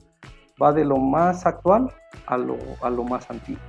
va 0.61 0.73
de 0.73 0.85
lo 0.85 0.97
más 0.97 1.45
actual 1.45 1.91
a 2.25 2.37
lo, 2.37 2.57
a 2.81 2.89
lo 2.89 3.03
más 3.03 3.29
antiguo. 3.29 3.61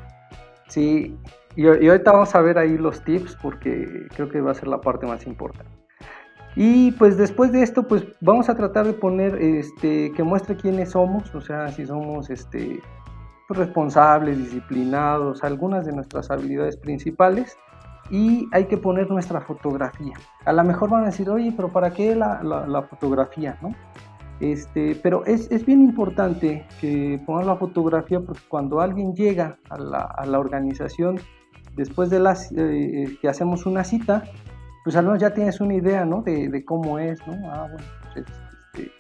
Sí, 0.69 1.17
y, 1.57 1.67
ahorita 1.67 2.13
vamos 2.13 2.35
a 2.35 2.41
ver 2.41 2.59
ahí 2.59 2.77
los 2.77 3.03
tips 3.05 3.37
porque 3.41 4.09
creo 4.15 4.29
que 4.29 4.41
va 4.41 4.53
a 4.53 4.55
ser 4.55 4.69
la 4.69 4.81
parte 4.81 5.07
más 5.07 5.27
importante. 5.27 5.71
Y 6.57 6.93
pues 6.93 7.17
después 7.17 7.53
de 7.53 7.63
esto, 7.63 7.87
pues 7.87 8.05
vamos 8.21 8.49
a 8.49 8.57
tratar 8.57 8.87
de 8.87 8.93
poner, 8.93 9.35
este, 9.37 10.13
que 10.13 10.23
muestre 10.23 10.57
quiénes 10.57 10.93
somos, 10.93 11.35
o 11.35 11.41
sea, 11.41 11.69
si 11.69 11.85
somos, 11.85 12.31
este, 12.31 12.81
responsables, 13.49 14.39
disciplinados, 14.39 15.43
algunas 15.45 15.87
de 15.87 15.93
nuestras 15.93 16.31
habilidades 16.31 16.77
principales. 16.77 17.57
Y 18.11 18.49
hay 18.53 18.67
que 18.67 18.77
poner 18.77 19.11
nuestra 19.11 19.41
fotografía. 19.41 20.15
A 20.45 20.53
lo 20.53 20.63
mejor 20.63 20.91
van 20.91 21.05
a 21.05 21.07
decir, 21.07 21.31
oye, 21.31 21.53
pero 21.57 21.71
¿para 21.71 21.91
qué 21.91 22.15
la, 22.15 22.43
la, 22.43 22.83
fotografía? 22.83 23.57
¿no? 23.63 23.75
Este, 24.41 24.99
pero 25.03 25.25
es, 25.25 25.51
es, 25.51 25.65
bien 25.65 25.81
importante 25.81 26.67
que 26.83 27.19
pongamos 27.25 27.47
la 27.47 27.57
fotografía 27.57 28.21
porque 28.21 28.43
cuando 28.49 28.81
alguien 28.81 29.15
llega 29.15 29.57
a 29.71 29.79
la, 29.79 30.01
a 30.01 30.27
la 30.27 30.39
organización, 30.39 31.19
después 31.77 32.11
de 32.11 32.21
las, 32.21 32.53
eh, 32.57 33.17
que 33.21 33.29
hacemos 33.29 33.67
una 33.67 33.85
cita, 33.85 34.25
pues 34.85 34.97
al 34.97 35.07
menos 35.07 35.21
ya 35.21 35.33
tienes 35.33 35.61
una 35.61 35.75
idea, 35.75 36.05
¿no? 36.05 36.23
De, 36.23 36.65
cómo 36.65 36.99
es, 36.99 37.27
¿no? 37.27 37.35
Ah, 37.51 37.69
pues 38.13 38.27
este, 38.27 38.93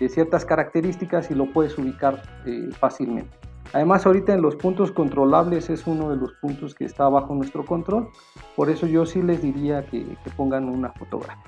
de 0.00 0.08
ciertas 0.08 0.44
características 0.44 1.30
y 1.30 1.34
lo 1.34 1.52
puedes 1.52 1.78
ubicar 1.78 2.22
eh, 2.46 2.70
fácilmente. 2.78 3.36
Además, 3.74 4.06
ahorita 4.06 4.32
en 4.32 4.40
los 4.40 4.54
puntos 4.54 4.92
controlables 4.92 5.68
es 5.68 5.88
uno 5.88 6.08
de 6.08 6.16
los 6.16 6.32
puntos 6.34 6.76
que 6.76 6.84
está 6.84 7.08
bajo 7.08 7.34
nuestro 7.34 7.64
control, 7.64 8.08
por 8.54 8.70
eso 8.70 8.86
yo 8.86 9.04
sí 9.04 9.20
les 9.20 9.42
diría 9.42 9.84
que, 9.84 10.16
pongan 10.36 10.68
una 10.68 10.92
fotografía. 10.92 11.42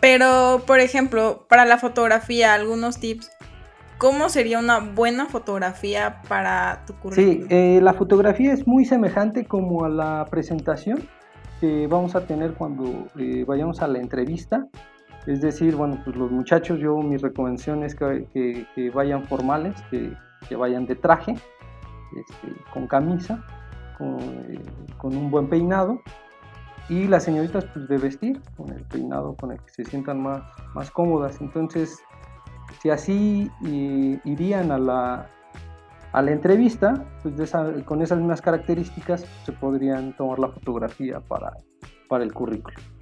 Pero, 0.00 0.62
por 0.66 0.80
ejemplo, 0.80 1.44
para 1.46 1.66
la 1.66 1.76
fotografía, 1.76 2.54
algunos 2.54 2.98
tips. 2.98 3.30
¿Cómo 3.98 4.30
sería 4.30 4.58
una 4.58 4.78
buena 4.78 5.26
fotografía 5.26 6.22
para 6.26 6.86
tu 6.86 6.94
currículum? 6.94 7.48
Sí, 7.48 7.54
eh, 7.54 7.80
la 7.82 7.92
fotografía 7.92 8.54
es 8.54 8.66
muy 8.66 8.86
semejante 8.86 9.44
como 9.44 9.84
a 9.84 9.90
la 9.90 10.26
presentación 10.30 11.06
que 11.60 11.86
vamos 11.86 12.16
a 12.16 12.26
tener 12.26 12.54
cuando 12.54 13.08
eh, 13.18 13.44
vayamos 13.46 13.82
a 13.82 13.88
la 13.88 13.98
entrevista. 13.98 14.66
Es 15.26 15.42
decir, 15.42 15.76
bueno, 15.76 16.00
pues 16.02 16.16
los 16.16 16.30
muchachos, 16.30 16.78
yo 16.78 16.96
mi 16.96 17.18
recomendación 17.18 17.84
es 17.84 17.94
que, 17.94 18.66
que, 18.74 18.88
vayan 18.88 19.24
formales, 19.24 19.74
que, 19.90 20.14
que, 20.48 20.56
vayan 20.56 20.86
de 20.86 20.96
traje, 20.96 21.34
este, 22.16 22.54
con 22.72 22.86
camisa, 22.86 23.44
con, 23.98 24.18
eh, 24.20 24.60
con, 24.98 25.16
un 25.16 25.30
buen 25.30 25.48
peinado. 25.48 26.00
Y 26.88 27.06
las 27.06 27.22
señoritas, 27.22 27.64
pues 27.66 27.88
de 27.88 27.98
vestir, 27.98 28.40
con 28.56 28.70
el 28.70 28.84
peinado 28.84 29.36
con 29.36 29.52
el 29.52 29.60
que 29.60 29.70
se 29.70 29.84
sientan 29.84 30.20
más, 30.20 30.42
más 30.74 30.90
cómodas. 30.90 31.40
Entonces, 31.40 32.02
si 32.80 32.90
así 32.90 33.50
eh, 33.64 34.20
irían 34.24 34.72
a 34.72 34.78
la, 34.78 35.26
a 36.12 36.22
la 36.22 36.30
entrevista, 36.32 37.04
pues 37.22 37.52
con 37.84 38.02
esas 38.02 38.18
mismas 38.18 38.40
características 38.40 39.24
se 39.44 39.52
podrían 39.52 40.16
tomar 40.16 40.38
la 40.38 40.48
fotografía 40.48 41.20
para, 41.20 41.52
para 42.08 42.24
el 42.24 42.32
currículum. 42.32 42.99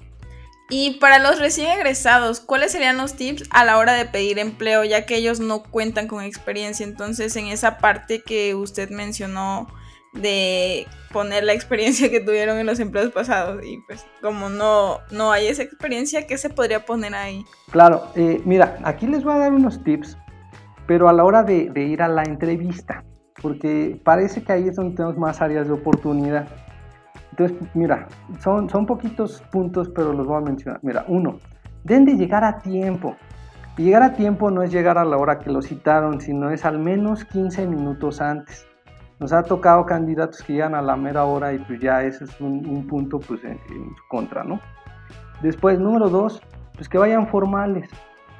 Y 0.70 0.98
para 0.98 1.18
los 1.18 1.38
recién 1.38 1.70
egresados, 1.70 2.40
¿cuáles 2.40 2.72
serían 2.72 2.98
los 2.98 3.14
tips 3.14 3.44
a 3.50 3.64
la 3.64 3.78
hora 3.78 3.94
de 3.94 4.04
pedir 4.04 4.38
empleo, 4.38 4.84
ya 4.84 5.06
que 5.06 5.16
ellos 5.16 5.40
no 5.40 5.62
cuentan 5.62 6.06
con 6.08 6.22
experiencia? 6.22 6.84
Entonces, 6.84 7.34
en 7.36 7.46
esa 7.46 7.78
parte 7.78 8.22
que 8.22 8.54
usted 8.54 8.90
mencionó 8.90 9.66
de 10.12 10.86
poner 11.12 11.44
la 11.44 11.54
experiencia 11.54 12.10
que 12.10 12.20
tuvieron 12.20 12.58
en 12.58 12.66
los 12.66 12.80
empleos 12.80 13.12
pasados 13.12 13.62
y 13.64 13.78
pues 13.86 14.04
como 14.20 14.48
no, 14.48 14.98
no 15.10 15.32
hay 15.32 15.46
esa 15.46 15.62
experiencia, 15.62 16.26
¿qué 16.26 16.36
se 16.38 16.50
podría 16.50 16.84
poner 16.84 17.14
ahí? 17.14 17.44
Claro, 17.70 18.10
eh, 18.14 18.40
mira, 18.44 18.78
aquí 18.84 19.06
les 19.06 19.22
voy 19.22 19.34
a 19.34 19.38
dar 19.38 19.52
unos 19.52 19.82
tips 19.84 20.16
pero 20.88 21.10
a 21.10 21.12
la 21.12 21.22
hora 21.22 21.42
de, 21.42 21.70
ir 21.76 22.00
a 22.00 22.08
la 22.08 22.22
entrevista, 22.22 23.04
porque 23.42 24.00
parece 24.02 24.42
que 24.42 24.52
ahí 24.52 24.68
es 24.68 24.76
donde 24.76 24.96
tenemos 24.96 25.18
más 25.18 25.42
áreas 25.42 25.66
de 25.66 25.74
oportunidad. 25.74 26.48
Entonces, 27.38 27.68
mira, 27.74 28.08
son, 28.40 28.68
son 28.68 28.84
poquitos 28.84 29.42
puntos, 29.52 29.88
pero 29.90 30.12
los 30.12 30.26
voy 30.26 30.38
a 30.38 30.40
mencionar. 30.44 30.80
Mira, 30.82 31.04
uno, 31.06 31.38
deben 31.84 32.04
de 32.04 32.16
llegar 32.16 32.42
a 32.42 32.58
tiempo. 32.58 33.16
Llegar 33.76 34.02
a 34.02 34.12
tiempo 34.14 34.50
no 34.50 34.62
es 34.64 34.72
llegar 34.72 34.98
a 34.98 35.04
la 35.04 35.16
hora 35.16 35.38
que 35.38 35.50
lo 35.50 35.62
citaron, 35.62 36.20
sino 36.20 36.50
es 36.50 36.64
al 36.64 36.80
menos 36.80 37.24
15 37.24 37.68
minutos 37.68 38.20
antes. 38.20 38.66
Nos 39.20 39.32
ha 39.32 39.44
tocado 39.44 39.86
candidatos 39.86 40.42
que 40.42 40.54
llegan 40.54 40.74
a 40.74 40.82
la 40.82 40.96
mera 40.96 41.24
hora 41.24 41.52
y 41.52 41.60
pues 41.60 41.80
ya 41.80 42.02
ese 42.02 42.24
es 42.24 42.40
un, 42.40 42.86
punto 42.88 43.20
pues 43.20 43.44
en, 43.44 43.52
en, 43.52 43.94
su 43.96 44.08
contra, 44.08 44.42
¿no? 44.42 44.60
Después, 45.40 45.78
número 45.78 46.08
dos, 46.08 46.42
pues 46.74 46.88
que 46.88 46.98
vayan 46.98 47.28
formales. 47.28 47.88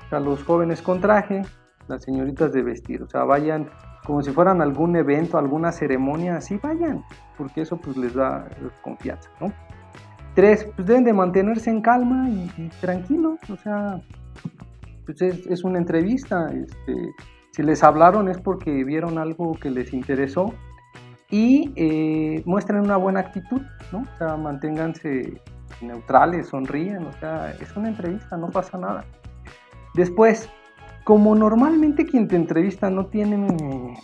O 0.07 0.09
sea, 0.09 0.19
los 0.19 0.43
jóvenes 0.43 0.83
con 0.83 1.00
traje, 1.00 1.43
las 1.87 2.02
señoritas 2.02 2.52
de 2.52 2.62
vestir, 2.62 3.02
o 3.02 3.09
sea, 3.09 3.23
vayan 3.23 3.71
como 4.05 4.23
si 4.23 4.31
fueran 4.31 4.61
algún 4.62 4.97
evento, 4.97 5.38
alguna 5.38 5.73
ceremonia, 5.73 6.37
así 6.37 6.59
vayan, 6.62 7.05
porque 7.37 7.62
eso 7.62 7.76
pues 7.76 7.97
les 7.97 8.14
da 8.14 8.49
confianza, 8.83 9.31
¿no? 9.40 9.52
Tres, 10.35 10.69
pues 10.76 10.87
deben 10.87 11.05
de 11.05 11.12
mantenerse 11.12 11.71
en 11.71 11.83
calma 11.83 12.28
y, 12.28 12.71
tranquilos, 12.81 13.38
o 13.50 13.57
sea, 13.57 14.00
pues 15.05 15.21
es, 15.23 15.64
una 15.64 15.78
entrevista, 15.78 16.49
este, 16.52 17.11
si 17.50 17.62
les 17.62 17.83
hablaron 17.83 18.28
es 18.28 18.38
porque 18.38 18.85
vieron 18.85 19.19
algo 19.19 19.55
que 19.55 19.71
les 19.71 19.93
interesó 19.93 20.55
y 21.31 21.73
eh, 21.76 22.43
muestren 22.47 22.81
una 22.81 22.97
buena 22.97 23.21
actitud, 23.21 23.61
¿no? 23.93 24.00
O 24.00 24.19
sea, 24.19 24.37
manténganse 24.37 25.40
neutrales, 25.81 26.49
sonríen, 26.49 27.07
o 27.07 27.12
sea, 27.14 27.52
es 27.61 27.76
una 27.76 27.88
entrevista, 27.88 28.37
no 28.37 28.49
pasa 28.50 28.78
nada. 28.78 29.05
Después, 29.95 30.49
como 31.09 31.35
normalmente 31.35 32.05
quien 32.05 32.29
te 32.29 32.37
entrevista 32.37 32.91
no 32.91 33.07
tiene 33.07 33.38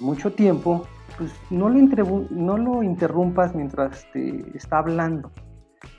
mucho 0.01 0.33
tiempo, 0.33 0.87
pues 1.19 1.35
no 1.51 1.69
lo, 1.69 2.27
no 2.31 2.57
lo 2.57 2.83
interrumpas 2.83 3.55
mientras 3.55 4.07
te 4.15 4.43
está 4.57 4.79
hablando. 4.79 5.31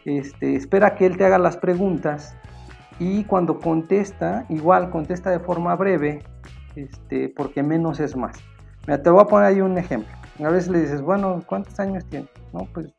Este, 0.04 0.56
espera 0.56 0.96
que 0.96 1.06
él 1.06 1.16
te 1.16 1.24
haga 1.24 1.38
las 1.38 1.58
preguntas 1.58 2.36
y 2.98 3.24
cuando 3.26 3.60
contesta, 3.60 4.48
igual 4.50 4.90
contesta 4.90 5.30
de 5.30 5.40
forma 5.40 5.76
breve, 5.76 6.24
este, 6.76 7.30
porque 7.30 7.62
menos 7.62 8.00
es 8.00 8.18
más. 8.18 8.38
Mira, 8.88 9.04
te 9.04 9.12
voy 9.12 9.22
a 9.22 9.26
poner 9.26 9.50
ahí 9.50 9.62
un 9.62 9.78
ejemplo. 9.78 10.12
A 10.44 10.50
veces 10.50 10.72
le 10.72 10.82
dices, 10.82 11.04
bueno, 11.04 11.44
¿cuántos 11.46 11.80
años 11.80 12.04
tienes? 12.06 12.32
No, 12.52 12.68
pues 12.74 12.92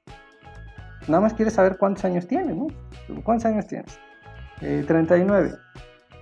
nada 1.08 1.22
más 1.22 1.34
quieres 1.34 1.54
saber 1.54 1.76
cuántos 1.76 2.04
años 2.04 2.28
tienes, 2.28 2.54
¿no? 2.54 2.68
¿Cuántos 3.24 3.46
años 3.46 3.66
tienes? 3.66 3.98
Eh, 4.60 4.84
39. 4.86 5.54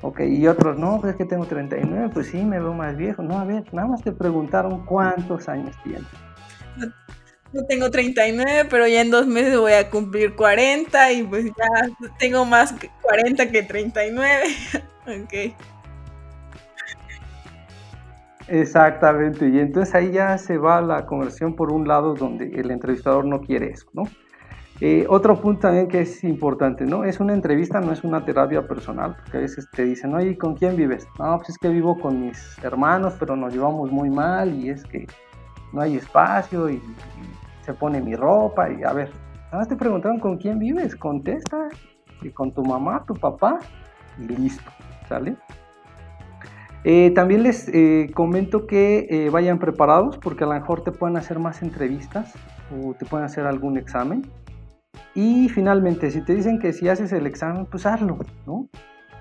Ok, 0.03 0.21
y 0.21 0.47
otros, 0.47 0.79
no, 0.79 1.01
pues 1.01 1.13
es 1.13 1.17
que 1.17 1.25
tengo 1.25 1.47
39, 1.47 2.11
pues 2.13 2.27
sí, 2.27 2.45
me 2.45 2.59
veo 2.59 2.75
más 2.75 2.97
viejo. 2.97 3.23
No, 3.23 3.39
a 3.39 3.45
ver, 3.45 3.65
nada 3.73 3.89
más 3.89 4.03
te 4.03 4.13
preguntaron 4.13 4.85
cuántos 4.85 5.49
años 5.49 5.75
tienes. 5.83 6.05
No, 7.53 7.65
tengo 7.67 7.91
39, 7.91 8.67
pero 8.69 8.87
ya 8.87 9.01
en 9.01 9.11
dos 9.11 9.27
meses 9.27 9.59
voy 9.59 9.73
a 9.73 9.89
cumplir 9.89 10.35
40 10.35 11.13
y 11.13 11.23
pues 11.23 11.47
ya 11.47 12.09
tengo 12.19 12.45
más 12.45 12.75
40 13.03 13.51
que 13.51 13.63
39. 13.63 14.45
ok. 15.07 15.55
Exactamente, 18.49 19.49
y 19.49 19.59
entonces 19.59 19.95
ahí 19.95 20.13
ya 20.13 20.37
se 20.37 20.59
va 20.59 20.83
la 20.83 21.07
conversión 21.07 21.57
por 21.57 21.73
un 21.73 21.89
lado 21.89 22.15
donde 22.15 22.47
el 22.61 22.71
entrevistador 22.71 23.25
no 23.25 23.41
quiere 23.41 23.71
eso, 23.71 23.87
¿no? 23.95 24.03
Eh, 24.81 25.07
otro 25.09 25.41
punto 25.41 25.63
también 25.63 25.87
que 25.87 26.01
es 26.01 26.25
importante, 26.25 26.85
¿no? 26.85 27.05
Es 27.05 27.21
una 27.21 27.33
entrevista, 27.33 27.81
no 27.81 27.93
es 27.93 28.03
una 28.03 28.25
terapia 28.25 28.67
personal, 28.67 29.15
porque 29.17 29.37
a 29.37 29.41
veces 29.41 29.69
te 29.71 29.85
dicen, 29.85 30.13
oye, 30.15 30.37
¿con 30.37 30.57
quién 30.57 30.77
vives? 30.77 31.07
No, 31.19 31.37
pues 31.37 31.51
es 31.51 31.59
que 31.59 31.69
vivo 31.69 31.99
con 31.99 32.21
mis 32.21 32.59
hermanos, 32.63 33.15
pero 33.19 33.37
nos 33.37 33.55
llevamos 33.55 33.93
muy 33.93 34.11
mal 34.11 34.53
y 34.53 34.71
es 34.71 34.83
que 34.85 35.07
no 35.73 35.81
hay 35.81 35.97
espacio 35.97 36.69
y, 36.71 36.83
se 37.63 37.73
pone 37.73 37.99
mi 38.03 38.15
ropa 38.15 38.71
y 38.71 38.83
a 38.83 38.93
ver, 38.93 39.11
nada 39.47 39.59
más 39.61 39.69
te 39.69 39.77
preguntaron 39.77 40.21
con 40.21 40.37
quién 40.37 40.59
vives, 40.59 40.95
contesta, 40.95 41.71
y 42.21 42.29
con 42.29 42.53
tu 42.53 42.63
mamá, 42.63 43.03
tu 43.07 43.15
papá, 43.15 43.59
y 44.19 44.27
listo, 44.27 44.71
¿sale? 45.09 45.35
Eh, 46.85 47.11
también 47.15 47.43
les 47.43 47.69
eh, 47.69 48.11
comento 48.13 48.67
que 48.67 49.31
vayan 49.33 49.59
preparados 49.59 50.19
porque 50.19 50.45
a 50.45 50.47
lo 50.47 50.53
mejor 50.53 50.83
te 50.83 50.93
pueden 50.93 51.17
hacer 51.17 51.39
más 51.39 51.63
entrevistas 51.63 52.35
o 52.71 52.93
te 52.93 53.07
pueden 53.07 53.25
hacer 53.25 53.47
algún 53.47 53.79
examen. 53.79 54.31
Y 55.15 55.49
finalmente, 55.49 56.11
si 56.11 56.21
te 56.23 56.35
dicen 56.35 56.59
que 56.59 56.73
si 56.73 56.89
haces 56.89 57.13
el 57.13 57.27
examen, 57.27 57.67
pues 57.67 57.87
hazlo, 57.87 58.19
¿no? 58.47 58.69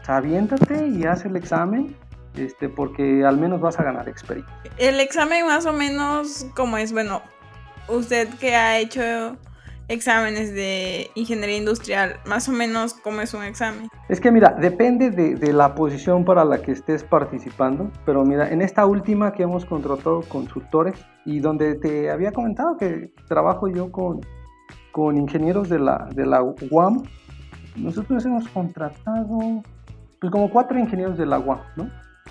Aviéntate 0.07 0.87
y 0.87 1.05
haz 1.05 1.25
el 1.25 1.35
examen, 1.35 1.95
este, 2.35 2.67
porque 2.69 3.25
al 3.25 3.37
menos 3.37 3.61
vas 3.61 3.79
a 3.79 3.83
ganar 3.83 4.09
experiencia. 4.09 4.53
El 4.77 4.99
examen 4.99 5.45
más 5.45 5.65
o 5.65 5.73
menos, 5.73 6.45
como 6.55 6.77
es, 6.77 6.91
bueno, 6.91 7.21
usted 7.87 8.27
que 8.39 8.55
ha 8.55 8.79
hecho 8.79 9.37
exámenes 9.87 10.53
de 10.53 11.09
ingeniería 11.15 11.57
industrial, 11.57 12.19
más 12.25 12.47
o 12.47 12.51
menos 12.51 12.93
cómo 12.93 13.21
es 13.21 13.33
un 13.33 13.43
examen. 13.43 13.89
Es 14.09 14.19
que 14.19 14.31
mira, 14.31 14.55
depende 14.59 15.11
de, 15.11 15.53
la 15.53 15.75
posición 15.75 16.25
para 16.25 16.45
la 16.45 16.61
que 16.61 16.71
estés 16.71 17.03
participando, 17.03 17.91
pero 18.05 18.23
mira, 18.23 18.49
en 18.49 18.61
esta 18.61 18.85
última 18.85 19.33
que 19.33 19.43
hemos 19.43 19.65
contratado 19.65 20.21
consultores 20.21 20.95
y 21.25 21.39
donde 21.39 21.75
te 21.75 22.09
había 22.09 22.31
comentado 22.31 22.77
que 22.77 23.11
trabajo 23.27 23.67
yo 23.67 23.91
con, 23.91 24.21
con 24.93 25.17
ingenieros 25.17 25.67
de 25.67 25.79
la, 25.79 26.07
de 26.15 26.25
la 26.25 26.41
UAM, 26.71 27.03
nosotros 27.75 28.23
hemos 28.25 28.47
contratado 28.47 29.61
pues 30.21 30.31
como 30.31 30.49
cuatro 30.49 30.79
ingenieros 30.79 31.17
de 31.17 31.25
la 31.25 31.39
UAM, 31.39 31.59
¿no? 31.75 31.89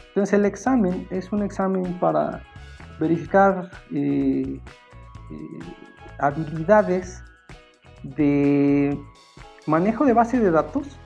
Entonces 0.09 0.33
el 0.33 0.47
examen 0.47 1.07
es 1.11 1.31
un 1.33 1.43
examen 1.43 1.99
para 2.01 2.41
verificar 2.99 3.71
eh, 3.93 4.59
eh, 5.31 5.59
habilidades 6.19 7.23
de 8.03 8.99
manejo 9.67 10.05
de 10.05 10.13
base 10.13 10.39
de 10.39 10.51
datos, 10.51 10.99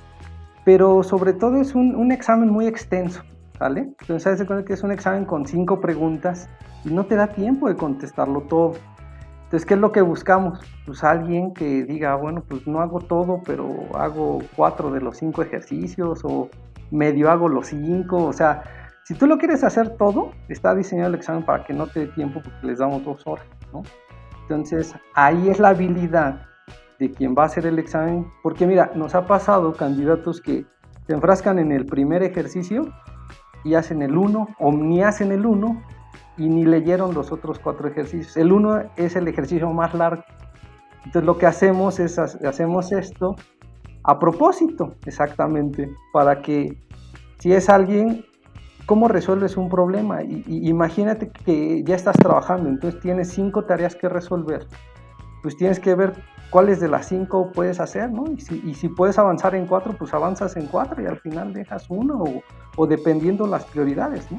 pero 0.64 1.02
sobre 1.02 1.32
todo 1.32 1.60
es 1.60 1.74
un, 1.74 2.12
examen 2.12 2.50
muy 2.50 2.66
extenso, 2.66 3.22
¿vale? 3.58 3.92
Entonces, 4.00 4.38
se 4.38 4.46
cuenta 4.46 4.64
que 4.64 4.74
es 4.74 4.82
un 4.82 4.92
examen 4.92 5.24
con 5.24 5.46
cinco 5.46 5.80
preguntas 5.80 6.48
y 6.84 6.90
no 6.90 7.06
te 7.06 7.16
da 7.16 7.28
tiempo 7.28 7.68
de 7.68 7.76
contestarlo 7.76 8.42
todo. 8.42 8.74
Entonces, 9.46 9.64
¿qué 9.64 9.74
es 9.74 9.80
lo 9.80 9.92
que 9.92 10.02
buscamos? 10.02 10.58
Pues 10.84 11.04
alguien 11.04 11.54
que 11.54 11.84
diga, 11.84 12.16
bueno, 12.16 12.42
pues 12.48 12.66
no 12.66 12.80
hago 12.80 12.98
todo, 13.00 13.40
pero 13.46 13.68
hago 13.94 14.40
cuatro 14.56 14.90
de 14.90 15.00
los 15.00 15.18
cinco 15.18 15.40
ejercicios 15.42 16.20
o 16.24 16.50
medio 16.90 17.30
hago 17.30 17.48
los 17.48 17.68
cinco, 17.68 18.24
o 18.24 18.32
sea, 18.32 18.64
si 19.04 19.14
tú 19.14 19.28
lo 19.28 19.38
quieres 19.38 19.62
hacer 19.62 19.96
todo, 19.96 20.32
está 20.48 20.74
diseñado 20.74 21.10
el 21.10 21.14
examen 21.14 21.44
para 21.44 21.62
que 21.62 21.72
no 21.72 21.86
te 21.86 22.00
dé 22.00 22.06
tiempo 22.08 22.40
porque 22.42 22.66
les 22.66 22.78
damos 22.80 23.04
dos 23.04 23.24
horas, 23.24 23.46
¿no? 23.72 23.84
Entonces, 24.42 24.96
ahí 25.14 25.48
es 25.48 25.60
la 25.60 25.68
habilidad 25.68 26.42
de 26.98 27.12
quien 27.12 27.36
va 27.36 27.44
a 27.44 27.46
hacer 27.46 27.66
el 27.66 27.78
examen, 27.78 28.26
porque 28.42 28.66
mira, 28.66 28.90
nos 28.96 29.14
ha 29.14 29.28
pasado 29.28 29.74
candidatos 29.74 30.40
que 30.40 30.64
se 31.06 31.12
enfrascan 31.12 31.60
en 31.60 31.70
el 31.70 31.86
primer 31.86 32.24
ejercicio 32.24 32.92
y 33.62 33.74
hacen 33.74 34.02
el 34.02 34.16
uno, 34.16 34.48
o 34.58 34.72
ni 34.72 35.04
hacen 35.04 35.30
el 35.30 35.46
uno 35.46 35.80
y 36.36 36.48
ni 36.48 36.64
leyeron 36.64 37.14
los 37.14 37.32
otros 37.32 37.58
cuatro 37.58 37.88
ejercicios. 37.88 38.36
El 38.36 38.52
uno 38.52 38.82
es 38.96 39.16
el 39.16 39.28
ejercicio 39.28 39.70
más 39.70 39.94
largo. 39.94 40.22
Entonces 41.04 41.24
lo 41.24 41.38
que 41.38 41.46
hacemos 41.46 42.00
es 42.00 42.18
hacemos 42.18 42.92
esto 42.92 43.36
a 44.02 44.18
propósito, 44.18 44.94
exactamente, 45.04 45.90
para 46.12 46.40
que 46.42 46.76
si 47.38 47.52
es 47.52 47.68
alguien, 47.68 48.24
¿cómo 48.86 49.08
resuelves 49.08 49.56
un 49.56 49.68
problema? 49.68 50.22
y, 50.22 50.44
imagínate 50.46 51.30
que 51.30 51.82
ya 51.84 51.96
estás 51.96 52.16
trabajando, 52.16 52.68
entonces 52.68 53.00
tienes 53.00 53.30
cinco 53.30 53.64
tareas 53.64 53.94
que 53.96 54.08
resolver. 54.08 54.66
Pues 55.42 55.56
tienes 55.56 55.78
que 55.78 55.94
ver 55.94 56.14
cuáles 56.50 56.80
de 56.80 56.88
las 56.88 57.06
cinco 57.06 57.50
puedes 57.52 57.80
hacer, 57.80 58.10
¿no? 58.10 58.24
Y 58.32 58.40
si, 58.40 58.62
y 58.64 58.74
si, 58.74 58.88
puedes 58.88 59.18
avanzar 59.18 59.54
en 59.54 59.66
cuatro, 59.66 59.92
pues 59.92 60.14
avanzas 60.14 60.56
en 60.56 60.66
cuatro 60.66 61.02
y 61.02 61.06
al 61.06 61.18
final 61.18 61.52
dejas 61.52 61.86
uno 61.88 62.22
o, 62.22 62.42
o, 62.76 62.86
dependiendo 62.86 63.46
las 63.46 63.64
prioridades, 63.64 64.30
¿no? 64.30 64.38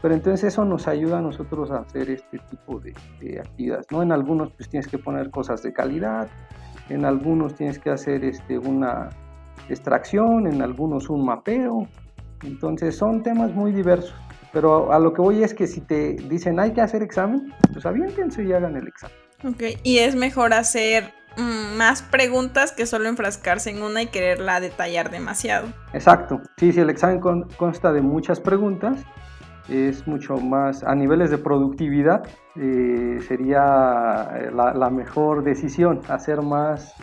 Pero 0.00 0.14
entonces 0.14 0.52
eso 0.52 0.64
nos 0.64 0.86
ayuda 0.86 1.18
a 1.18 1.20
nosotros 1.20 1.70
a 1.70 1.78
hacer 1.78 2.10
este 2.10 2.38
tipo 2.50 2.78
de, 2.78 2.94
de, 3.20 3.40
actividades, 3.40 3.86
¿no? 3.90 4.02
En 4.02 4.12
algunos 4.12 4.52
pues 4.52 4.68
tienes 4.68 4.86
que 4.86 4.98
poner 4.98 5.30
cosas 5.30 5.62
de 5.62 5.72
calidad, 5.72 6.28
en 6.88 7.04
algunos 7.04 7.54
tienes 7.54 7.78
que 7.78 7.90
hacer 7.90 8.24
este, 8.24 8.58
una 8.58 9.10
extracción, 9.68 10.46
en 10.46 10.62
algunos 10.62 11.10
un 11.10 11.24
mapeo, 11.24 11.88
entonces 12.44 12.96
son 12.96 13.22
temas 13.22 13.52
muy 13.52 13.72
diversos. 13.72 14.14
Pero 14.52 14.92
a 14.92 14.98
lo 14.98 15.12
que 15.12 15.20
voy 15.20 15.42
es 15.42 15.52
que 15.52 15.66
si 15.66 15.80
te 15.80 16.14
dicen 16.14 16.58
hay 16.58 16.72
que 16.72 16.80
hacer 16.80 17.02
examen, 17.02 17.52
pues 17.72 17.84
aviéntense 17.84 18.44
y 18.44 18.52
hagan 18.52 18.76
el 18.76 18.86
examen. 18.86 19.16
Ok, 19.44 19.62
y 19.82 19.98
es 19.98 20.14
mejor 20.14 20.52
hacer 20.52 21.12
Mm, 21.38 21.76
más 21.76 22.02
preguntas 22.02 22.72
que 22.72 22.84
solo 22.84 23.08
enfrascarse 23.08 23.70
en 23.70 23.80
una 23.80 24.02
y 24.02 24.06
quererla 24.06 24.58
detallar 24.58 25.12
demasiado. 25.12 25.68
Exacto, 25.92 26.40
sí, 26.56 26.72
si 26.72 26.80
el 26.80 26.90
examen 26.90 27.20
consta 27.56 27.92
de 27.92 28.02
muchas 28.02 28.40
preguntas, 28.40 29.04
es 29.68 30.06
mucho 30.06 30.36
más, 30.36 30.82
a 30.82 30.94
niveles 30.94 31.30
de 31.30 31.38
productividad, 31.38 32.26
eh, 32.56 33.18
sería 33.26 34.28
eh, 34.34 34.50
la, 34.52 34.90
mejor 34.90 35.44
decisión, 35.44 36.00
hacer 36.08 36.42
más 36.42 36.94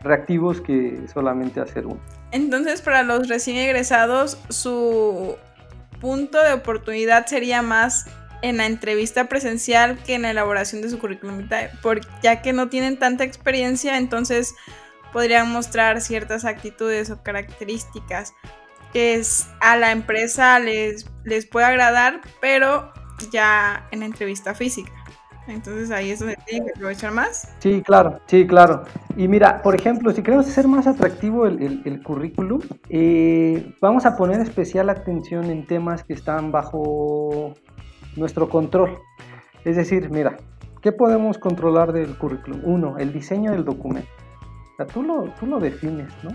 reactivos 0.00 0.60
que 0.60 1.06
solamente 1.12 1.60
hacer 1.60 1.86
uno. 1.86 2.00
Entonces, 2.30 2.82
para 2.82 3.02
los 3.02 3.28
recién 3.28 3.56
egresados, 3.56 4.38
su 4.48 5.36
punto 6.00 6.42
de 6.42 6.52
oportunidad 6.52 7.26
sería 7.26 7.62
más 7.62 8.06
en 8.42 8.58
la 8.58 8.66
entrevista 8.66 9.28
presencial 9.28 9.98
que 10.04 10.14
en 10.14 10.22
la 10.22 10.30
elaboración 10.30 10.82
de 10.82 10.90
su 10.90 10.98
currículum 10.98 11.38
vitae, 11.38 11.70
porque 11.82 12.06
ya 12.22 12.42
que 12.42 12.52
no 12.52 12.68
tienen 12.68 12.98
tanta 12.98 13.24
experiencia, 13.24 13.96
entonces 13.96 14.54
podrían 15.12 15.50
mostrar 15.50 16.00
ciertas 16.00 16.44
actitudes 16.44 17.10
o 17.10 17.22
características 17.22 18.34
que 18.94 19.20
a 19.60 19.76
la 19.76 19.90
empresa 19.90 20.58
les, 20.60 21.10
les 21.24 21.44
puede 21.44 21.66
agradar, 21.66 22.20
pero 22.40 22.92
ya 23.30 23.86
en 23.90 24.04
entrevista 24.04 24.54
física. 24.54 24.92
Entonces 25.46 25.90
ahí 25.90 26.10
es 26.10 26.20
donde 26.20 26.38
tienen 26.46 26.66
que 26.66 26.72
aprovechar 26.74 27.12
más. 27.12 27.52
Sí, 27.58 27.82
claro, 27.82 28.20
sí, 28.26 28.46
claro. 28.46 28.84
Y 29.16 29.28
mira, 29.28 29.60
por 29.62 29.74
ejemplo, 29.74 30.12
si 30.12 30.22
queremos 30.22 30.46
hacer 30.46 30.66
más 30.68 30.86
atractivo 30.86 31.46
el, 31.46 31.82
el, 31.84 32.02
currículum, 32.02 32.62
eh, 32.88 33.74
vamos 33.80 34.06
a 34.06 34.16
poner 34.16 34.40
especial 34.40 34.88
atención 34.88 35.50
en 35.50 35.66
temas 35.66 36.02
que 36.02 36.14
están 36.14 36.50
bajo 36.50 37.52
nuestro 38.16 38.48
control. 38.48 38.98
Es 39.64 39.76
decir, 39.76 40.08
mira, 40.08 40.38
¿qué 40.80 40.92
podemos 40.92 41.36
controlar 41.36 41.92
del 41.92 42.16
currículum? 42.16 42.62
Uno, 42.64 42.96
el 42.98 43.12
diseño 43.12 43.52
del 43.52 43.64
documento. 43.64 44.08
O 44.72 44.76
sea, 44.76 44.86
tú 44.86 45.02
lo, 45.02 45.24
tú 45.38 45.46
lo 45.46 45.60
defines, 45.60 46.08
¿no? 46.22 46.30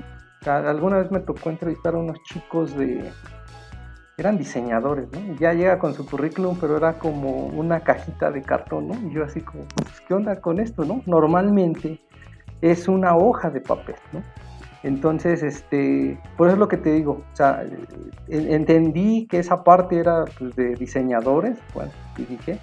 Alguna 0.46 0.98
vez 0.98 1.12
me 1.12 1.20
tocó 1.20 1.50
entrevistar 1.50 1.96
a 1.96 1.98
unos 1.98 2.22
chicos 2.24 2.76
de... 2.78 3.10
Eran 4.18 4.38
diseñadores, 4.38 5.08
¿no? 5.14 5.36
ya 5.36 5.54
llega 5.54 5.80
con 5.80 5.94
su 5.94 6.06
currículum, 6.06 6.58
pero 6.60 6.76
era 6.76 7.00
como 7.00 7.46
una 7.46 7.80
cajita 7.80 8.30
de 8.30 8.42
cartón, 8.42 8.90
¿no? 8.90 8.96
Y 9.10 9.14
yo 9.14 9.24
así 9.24 9.40
como, 9.40 9.64
pues, 9.76 10.02
¿qué 10.02 10.14
onda 10.14 10.42
con 10.42 10.60
esto, 10.60 10.84
no? 10.84 11.02
Normalmente 11.06 12.02
es 12.60 12.90
una 12.90 13.16
hoja 13.16 13.50
de 13.50 13.62
papel, 13.62 13.96
¿no? 14.12 14.22
Entonces, 14.84 15.44
este, 15.44 16.20
por 16.38 16.48
eso 16.48 16.56
es 16.56 16.60
lo 16.60 16.68
que 16.68 16.78
te 16.78 16.92
digo, 16.92 17.24
o 17.32 17.36
sea, 17.36 17.66
entendí 18.28 19.28
que 19.28 19.40
esa 19.40 19.64
parte 19.64 20.00
era 20.00 20.26
pues, 20.38 20.56
de 20.56 20.76
diseñadores, 20.76 21.58
bueno, 21.74 21.92
y 22.18 22.24
dije, 22.24 22.60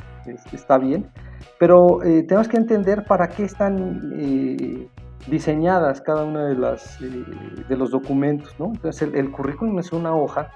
está 0.52 0.78
bien, 0.78 1.10
pero 1.58 2.02
eh, 2.02 2.22
tenemos 2.22 2.48
que 2.48 2.56
entender 2.56 3.04
para 3.04 3.28
qué 3.28 3.44
están 3.44 4.12
eh, 4.18 4.88
diseñadas 5.26 6.00
cada 6.00 6.24
una 6.24 6.44
de 6.44 6.54
las 6.54 7.00
eh, 7.02 7.24
de 7.68 7.76
los 7.76 7.90
documentos, 7.90 8.54
¿no? 8.58 8.66
Entonces, 8.66 9.10
el, 9.14 9.30
currículum 9.30 9.78
es 9.78 9.92
una 9.92 10.14
hoja 10.14 10.50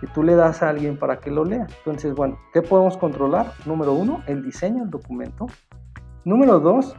que 0.00 0.06
tú 0.08 0.22
le 0.22 0.34
das 0.34 0.62
a 0.62 0.68
alguien 0.68 0.98
para 0.98 1.18
que 1.18 1.30
lo 1.30 1.44
lea. 1.44 1.66
Entonces, 1.78 2.14
bueno, 2.14 2.38
¿qué 2.52 2.62
podemos 2.62 2.96
controlar? 2.96 3.52
Número 3.66 3.92
uno, 3.92 4.22
el 4.26 4.42
diseño 4.42 4.82
del 4.82 4.90
documento. 4.90 5.46
Número 6.24 6.60
dos, 6.60 6.94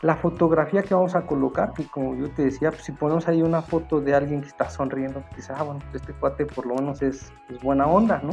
la 0.00 0.16
fotografía 0.16 0.82
que 0.82 0.94
vamos 0.94 1.14
a 1.14 1.26
colocar, 1.26 1.72
y 1.78 1.84
como 1.84 2.16
yo 2.16 2.30
te 2.30 2.44
decía, 2.44 2.70
pues 2.70 2.84
si 2.84 2.92
ponemos 2.92 3.28
ahí 3.28 3.42
una 3.42 3.60
foto 3.60 4.00
de 4.00 4.14
alguien 4.14 4.40
que 4.40 4.48
está 4.48 4.70
sonriendo, 4.70 5.20
pues 5.20 5.36
dices, 5.36 5.54
ah, 5.56 5.62
bueno, 5.62 5.80
pues, 5.90 6.02
este 6.02 6.14
cuate 6.14 6.46
por 6.46 6.66
lo 6.66 6.76
menos 6.76 7.02
es, 7.02 7.32
buena 7.62 7.86
onda, 7.86 8.20
¿no? 8.24 8.32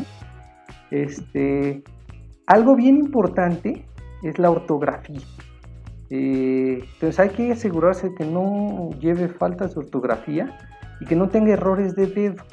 Este, 0.92 1.84
algo 2.48 2.76
bien 2.76 2.98
importante 2.98 3.86
es 4.24 4.40
la 4.40 4.50
ortografía. 4.50 5.22
Entonces 6.10 7.20
hay 7.20 7.30
que 7.30 7.52
asegurarse 7.52 8.14
que 8.16 8.26
no 8.26 8.90
lleve 9.00 9.28
faltas 9.28 9.76
de 9.76 9.82
ortografía 9.82 10.58
y 11.00 11.06
que 11.06 11.16
no 11.16 11.30
tenga 11.30 11.54
errores 11.54 11.96
de 11.96 12.08
dedo, 12.08 12.44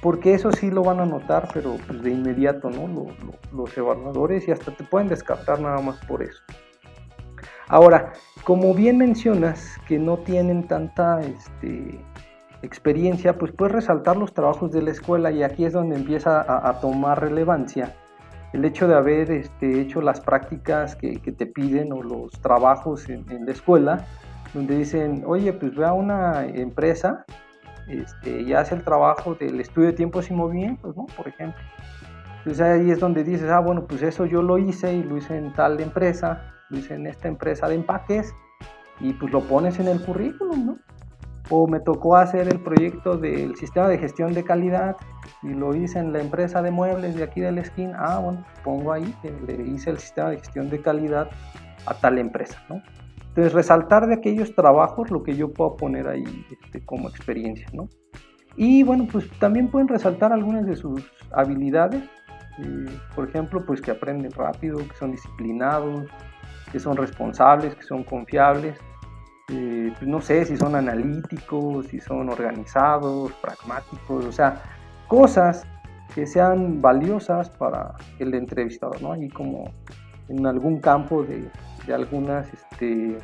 porque 0.00 0.34
eso 0.34 0.52
sí 0.52 0.70
lo 0.70 0.82
van 0.82 1.00
a 1.00 1.06
notar, 1.06 1.48
pero 1.52 1.76
pues 1.86 2.02
de 2.02 2.10
inmediato, 2.10 2.70
¿no? 2.70 3.06
los 3.52 3.76
evaluadores 3.76 4.46
y 4.48 4.52
hasta 4.52 4.74
te 4.74 4.84
pueden 4.84 5.08
descartar 5.08 5.60
nada 5.60 5.80
más 5.80 5.98
por 6.06 6.22
eso. 6.22 6.42
Ahora, 7.68 8.12
como 8.44 8.74
bien 8.74 8.98
mencionas 8.98 9.78
que 9.88 9.98
no 9.98 10.18
tienen 10.18 10.66
tanta 10.66 11.20
este, 11.20 11.98
experiencia, 12.62 13.38
pues 13.38 13.52
puedes 13.52 13.72
resaltar 13.72 14.16
los 14.16 14.32
trabajos 14.32 14.72
de 14.72 14.82
la 14.82 14.90
escuela 14.90 15.30
y 15.30 15.42
aquí 15.42 15.64
es 15.64 15.72
donde 15.72 15.96
empieza 15.96 16.44
a, 16.68 16.80
tomar 16.80 17.20
relevancia 17.20 17.94
el 18.52 18.64
hecho 18.64 18.86
de 18.86 18.94
haber 18.94 19.30
este, 19.30 19.80
hecho 19.80 20.00
las 20.02 20.20
prácticas 20.20 20.94
que, 20.96 21.16
te 21.16 21.46
piden 21.46 21.92
o 21.92 22.02
los 22.02 22.32
trabajos 22.40 23.08
en, 23.08 23.24
la 23.46 23.52
escuela, 23.52 24.06
donde 24.52 24.76
dicen, 24.76 25.24
oye, 25.26 25.52
pues 25.52 25.74
ve 25.74 25.86
a 25.86 25.92
una 25.92 26.44
empresa 26.46 27.24
este, 27.88 28.42
y 28.42 28.52
hace 28.52 28.74
el 28.74 28.84
trabajo 28.84 29.34
del 29.34 29.60
estudio 29.60 29.88
de 29.88 29.94
tiempos 29.94 30.30
y 30.30 30.34
movimientos, 30.34 30.96
¿no? 30.96 31.06
Por 31.16 31.28
ejemplo. 31.28 31.60
Entonces 32.38 32.60
ahí 32.60 32.90
es 32.90 32.98
donde 32.98 33.24
dices, 33.24 33.48
ah, 33.50 33.60
bueno, 33.60 33.86
pues 33.86 34.02
eso 34.02 34.26
yo 34.26 34.42
lo 34.42 34.58
hice 34.58 34.92
y 34.92 35.02
lo 35.02 35.16
hice 35.16 35.36
en 35.38 35.52
tal 35.54 35.80
empresa, 35.80 36.52
en 36.70 37.06
esta 37.06 37.28
empresa 37.28 37.68
de 37.68 37.76
empaques 37.76 38.34
y 39.00 39.12
pues 39.14 39.32
lo 39.32 39.40
pones 39.40 39.78
en 39.78 39.88
el 39.88 40.00
currículum, 40.00 40.66
¿no? 40.66 40.78
O 41.50 41.66
me 41.66 41.80
tocó 41.80 42.16
hacer 42.16 42.48
el 42.48 42.60
proyecto 42.60 43.16
del 43.16 43.56
sistema 43.56 43.88
de 43.88 43.98
gestión 43.98 44.32
de 44.32 44.44
calidad 44.44 44.96
y 45.42 45.48
lo 45.48 45.74
hice 45.74 45.98
en 45.98 46.12
la 46.12 46.20
empresa 46.20 46.62
de 46.62 46.70
muebles 46.70 47.16
de 47.16 47.24
aquí 47.24 47.40
de 47.40 47.52
la 47.52 47.60
esquina. 47.60 47.98
Ah, 48.00 48.18
bueno, 48.20 48.44
pongo 48.64 48.92
ahí 48.92 49.14
que 49.22 49.30
le 49.46 49.62
hice 49.64 49.90
el 49.90 49.98
sistema 49.98 50.30
de 50.30 50.38
gestión 50.38 50.70
de 50.70 50.80
calidad 50.80 51.28
a 51.86 51.94
tal 51.94 52.18
empresa, 52.18 52.62
¿no? 52.68 52.80
Entonces, 53.28 53.54
resaltar 53.54 54.06
de 54.06 54.14
aquellos 54.14 54.54
trabajos 54.54 55.10
lo 55.10 55.22
que 55.22 55.34
yo 55.34 55.52
puedo 55.52 55.76
poner 55.76 56.06
ahí 56.06 56.46
este, 56.50 56.84
como 56.84 57.08
experiencia, 57.08 57.66
¿no? 57.72 57.88
Y 58.56 58.82
bueno, 58.82 59.08
pues 59.10 59.30
también 59.38 59.68
pueden 59.68 59.88
resaltar 59.88 60.32
algunas 60.32 60.66
de 60.66 60.76
sus 60.76 61.02
habilidades, 61.32 62.02
eh, 62.58 62.86
por 63.14 63.26
ejemplo, 63.26 63.64
pues 63.64 63.80
que 63.80 63.90
aprenden 63.90 64.30
rápido, 64.32 64.76
que 64.76 64.94
son 64.98 65.12
disciplinados, 65.12 66.06
que 66.70 66.78
son 66.78 66.96
responsables, 66.96 67.74
que 67.74 67.82
son 67.82 68.04
confiables, 68.04 68.78
eh, 69.48 69.92
pues 69.98 70.08
no 70.08 70.20
sé 70.20 70.44
si 70.44 70.56
son 70.56 70.74
analíticos, 70.74 71.86
si 71.86 72.00
son 72.00 72.28
organizados, 72.28 73.32
pragmáticos, 73.34 74.24
o 74.24 74.32
sea, 74.32 74.62
cosas 75.08 75.64
que 76.14 76.26
sean 76.26 76.80
valiosas 76.80 77.50
para 77.50 77.94
el 78.18 78.34
entrevistador, 78.34 79.00
¿no? 79.02 79.16
Y 79.16 79.28
como 79.28 79.72
en 80.28 80.46
algún 80.46 80.80
campo 80.80 81.22
de, 81.22 81.50
de 81.86 81.94
algunas 81.94 82.46
este, 82.52 83.18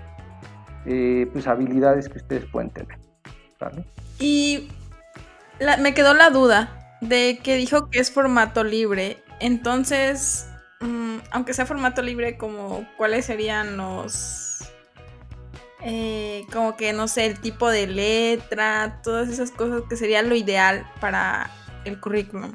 eh, 0.87 1.29
pues 1.33 1.47
habilidades 1.47 2.09
que 2.09 2.19
ustedes 2.19 2.45
pueden 2.47 2.71
tener. 2.71 2.99
Y 4.19 4.69
me 5.81 5.95
quedó 5.95 6.15
la 6.15 6.31
duda 6.31 6.97
de 7.01 7.41
que 7.43 7.57
dijo 7.57 7.91
que 7.91 7.99
es 7.99 8.11
formato 8.11 8.65
libre. 8.65 9.19
Entonces, 9.41 10.49
mm, 10.81 11.19
aunque 11.31 11.55
sea 11.55 11.67
formato 11.67 12.03
libre, 12.03 12.39
cuáles 12.97 13.27
serían 13.27 13.77
los... 13.77 14.73
Eh, 15.83 16.45
como 16.53 16.77
que 16.77 16.93
no 16.93 17.07
sé, 17.07 17.27
el 17.27 17.41
tipo 17.41 17.69
de 17.69 17.87
letra, 17.87 19.01
todas 19.03 19.29
esas 19.29 19.51
cosas 19.51 19.83
que 19.89 19.97
sería 19.97 20.23
lo 20.23 20.35
ideal 20.35 20.87
para 21.01 21.51
el 21.85 22.01
currículum. 22.01 22.53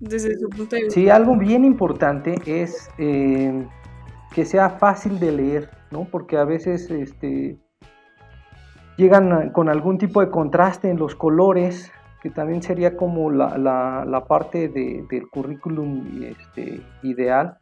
Desde 0.00 0.36
su 0.38 0.48
punto 0.50 0.76
de 0.76 0.82
vista. 0.82 0.94
Sí, 0.94 1.08
algo 1.08 1.36
bien 1.36 1.64
importante 1.64 2.34
es 2.44 2.90
eh, 2.98 3.66
que 4.34 4.44
sea 4.44 4.70
fácil 4.70 5.18
de 5.20 5.32
leer, 5.32 5.70
¿no? 5.90 6.04
Porque 6.04 6.36
a 6.36 6.44
veces 6.44 6.90
este, 6.90 7.58
llegan 8.96 9.50
con 9.50 9.68
algún 9.68 9.98
tipo 9.98 10.20
de 10.20 10.30
contraste 10.30 10.90
en 10.90 10.98
los 10.98 11.14
colores, 11.14 11.92
que 12.22 12.30
también 12.30 12.62
sería 12.62 12.96
como 12.96 13.30
la, 13.30 14.24
parte 14.28 14.68
del 14.68 15.28
currículum 15.30 16.24
este, 16.24 16.82
ideal. 17.02 17.58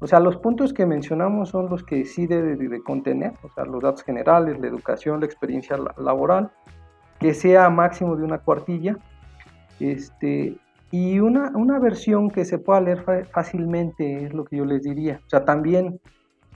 O 0.00 0.06
sea, 0.06 0.18
los 0.18 0.38
puntos 0.38 0.72
que 0.72 0.86
mencionamos 0.86 1.50
son 1.50 1.68
los 1.68 1.84
que 1.84 2.04
sí 2.04 2.26
debe 2.26 2.56
de 2.56 2.82
contener, 2.82 3.34
o 3.42 3.50
sea, 3.50 3.64
los 3.64 3.82
datos 3.82 4.02
generales, 4.02 4.58
la 4.58 4.66
educación, 4.66 5.20
la 5.20 5.26
experiencia 5.26 5.76
laboral, 5.98 6.50
que 7.18 7.34
sea 7.34 7.68
máximo 7.68 8.16
de 8.16 8.24
una 8.24 8.38
cuartilla, 8.38 8.96
este, 9.78 10.56
y 10.90 11.20
una, 11.20 11.52
una 11.54 11.78
versión 11.78 12.30
que 12.30 12.44
se 12.44 12.58
pueda 12.58 12.80
leer 12.80 13.28
fácilmente 13.30 14.24
es 14.24 14.32
lo 14.32 14.44
que 14.44 14.56
yo 14.56 14.64
les 14.64 14.82
diría. 14.82 15.20
O 15.26 15.28
sea, 15.28 15.44
también 15.44 16.00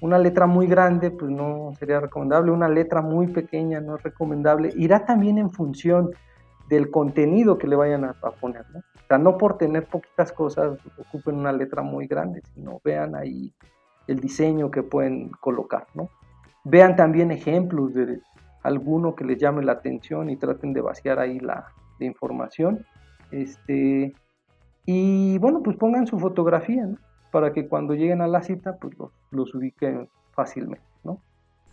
una 0.01 0.19
letra 0.19 0.47
muy 0.47 0.67
grande, 0.67 1.11
pues 1.11 1.31
no 1.31 1.73
sería 1.79 2.01
recomendable. 2.01 2.51
Una 2.51 2.69
letra 2.69 3.01
muy 3.01 3.29
pequeña 3.29 3.81
no 3.81 3.97
es 3.97 4.03
recomendable. 4.03 4.73
Irá 4.77 5.05
también 5.07 5.39
en 5.39 5.53
función 5.53 6.11
del 6.69 6.91
contenido 6.91 7.59
que 7.59 7.69
le 7.69 7.77
vayan 7.77 8.05
a, 8.05 8.15
poner. 8.41 8.65
¿no? 8.73 8.81
No 9.19 9.39
por 9.39 9.59
tener 9.59 9.87
poquitas 9.87 10.33
cosas 10.33 10.79
ocupen 10.99 11.37
una 11.37 11.53
letra 11.53 11.83
muy 11.83 12.07
grande, 12.07 12.43
sino 12.55 12.81
vean 12.85 13.15
ahí 13.15 13.53
el 14.07 14.21
diseño 14.21 14.71
que 14.71 14.83
pueden 14.83 15.31
colocar. 15.41 15.87
¿no? 15.95 16.09
Vean 16.65 16.97
también 16.97 17.31
ejemplos 17.31 17.95
de 17.95 18.21
alguno 18.63 19.15
que 19.15 19.25
les 19.25 19.39
llame 19.39 19.63
la 19.63 19.73
atención 19.73 20.31
y 20.31 20.37
traten 20.37 20.73
de 20.73 20.81
vaciar 20.81 21.19
ahí 21.19 21.39
la, 21.39 21.67
la 21.99 22.07
información. 22.07 22.85
Este, 23.31 24.15
y 24.87 25.39
bueno, 25.39 25.63
pues 25.63 25.77
pongan 25.77 26.07
su 26.07 26.19
fotografía, 26.19 26.87
¿no? 26.87 26.99
Para 27.31 27.53
que 27.53 27.69
cuando 27.69 27.95
lleguen 27.95 28.21
a 28.21 28.29
la 28.29 28.43
cita, 28.43 28.77
pues 28.77 28.97
los, 29.31 29.55
ubiquen 29.55 30.09
fácilmente, 30.33 30.87
¿no? 31.03 31.21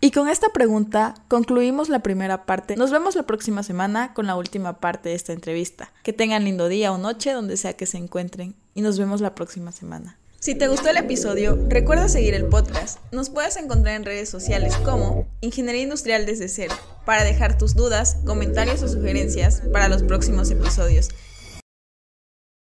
Y 0.04 0.10
con 0.10 0.28
esta 0.28 0.48
pregunta 0.48 1.14
concluimos 1.28 1.88
la 1.88 2.00
primera 2.00 2.44
parte. 2.44 2.74
Nos 2.74 2.90
vemos 2.90 3.14
la 3.14 3.22
próxima 3.22 3.62
semana 3.62 4.12
con 4.14 4.26
la 4.26 4.34
última 4.34 4.80
parte 4.80 5.10
de 5.10 5.14
esta 5.14 5.32
entrevista. 5.32 5.92
Que 6.02 6.12
tengan 6.12 6.42
lindo 6.42 6.66
día 6.66 6.90
o 6.90 6.98
noche 6.98 7.30
donde 7.30 7.56
sea 7.56 7.74
que 7.74 7.86
se 7.86 7.98
encuentren. 7.98 8.56
Y 8.74 8.80
nos 8.80 8.98
vemos 8.98 9.20
la 9.20 9.36
próxima 9.36 9.70
semana. 9.70 10.18
Si 10.40 10.56
te 10.56 10.66
gustó 10.66 10.90
el 10.90 10.96
episodio, 10.96 11.56
recuerda 11.68 12.08
seguir 12.08 12.34
el 12.34 12.46
podcast. 12.46 12.98
Nos 13.12 13.30
puedes 13.30 13.56
encontrar 13.56 13.94
en 13.94 14.04
redes 14.04 14.28
sociales 14.28 14.76
como 14.78 15.28
Ingeniería 15.40 15.82
Industrial 15.82 16.26
desde 16.26 16.48
cero 16.48 16.74
para 17.06 17.22
dejar 17.22 17.56
tus 17.56 17.76
dudas, 17.76 18.16
comentarios 18.26 18.82
o 18.82 18.88
sugerencias 18.88 19.62
para 19.72 19.86
los 19.86 20.02
próximos 20.02 20.50
episodios. 20.50 21.10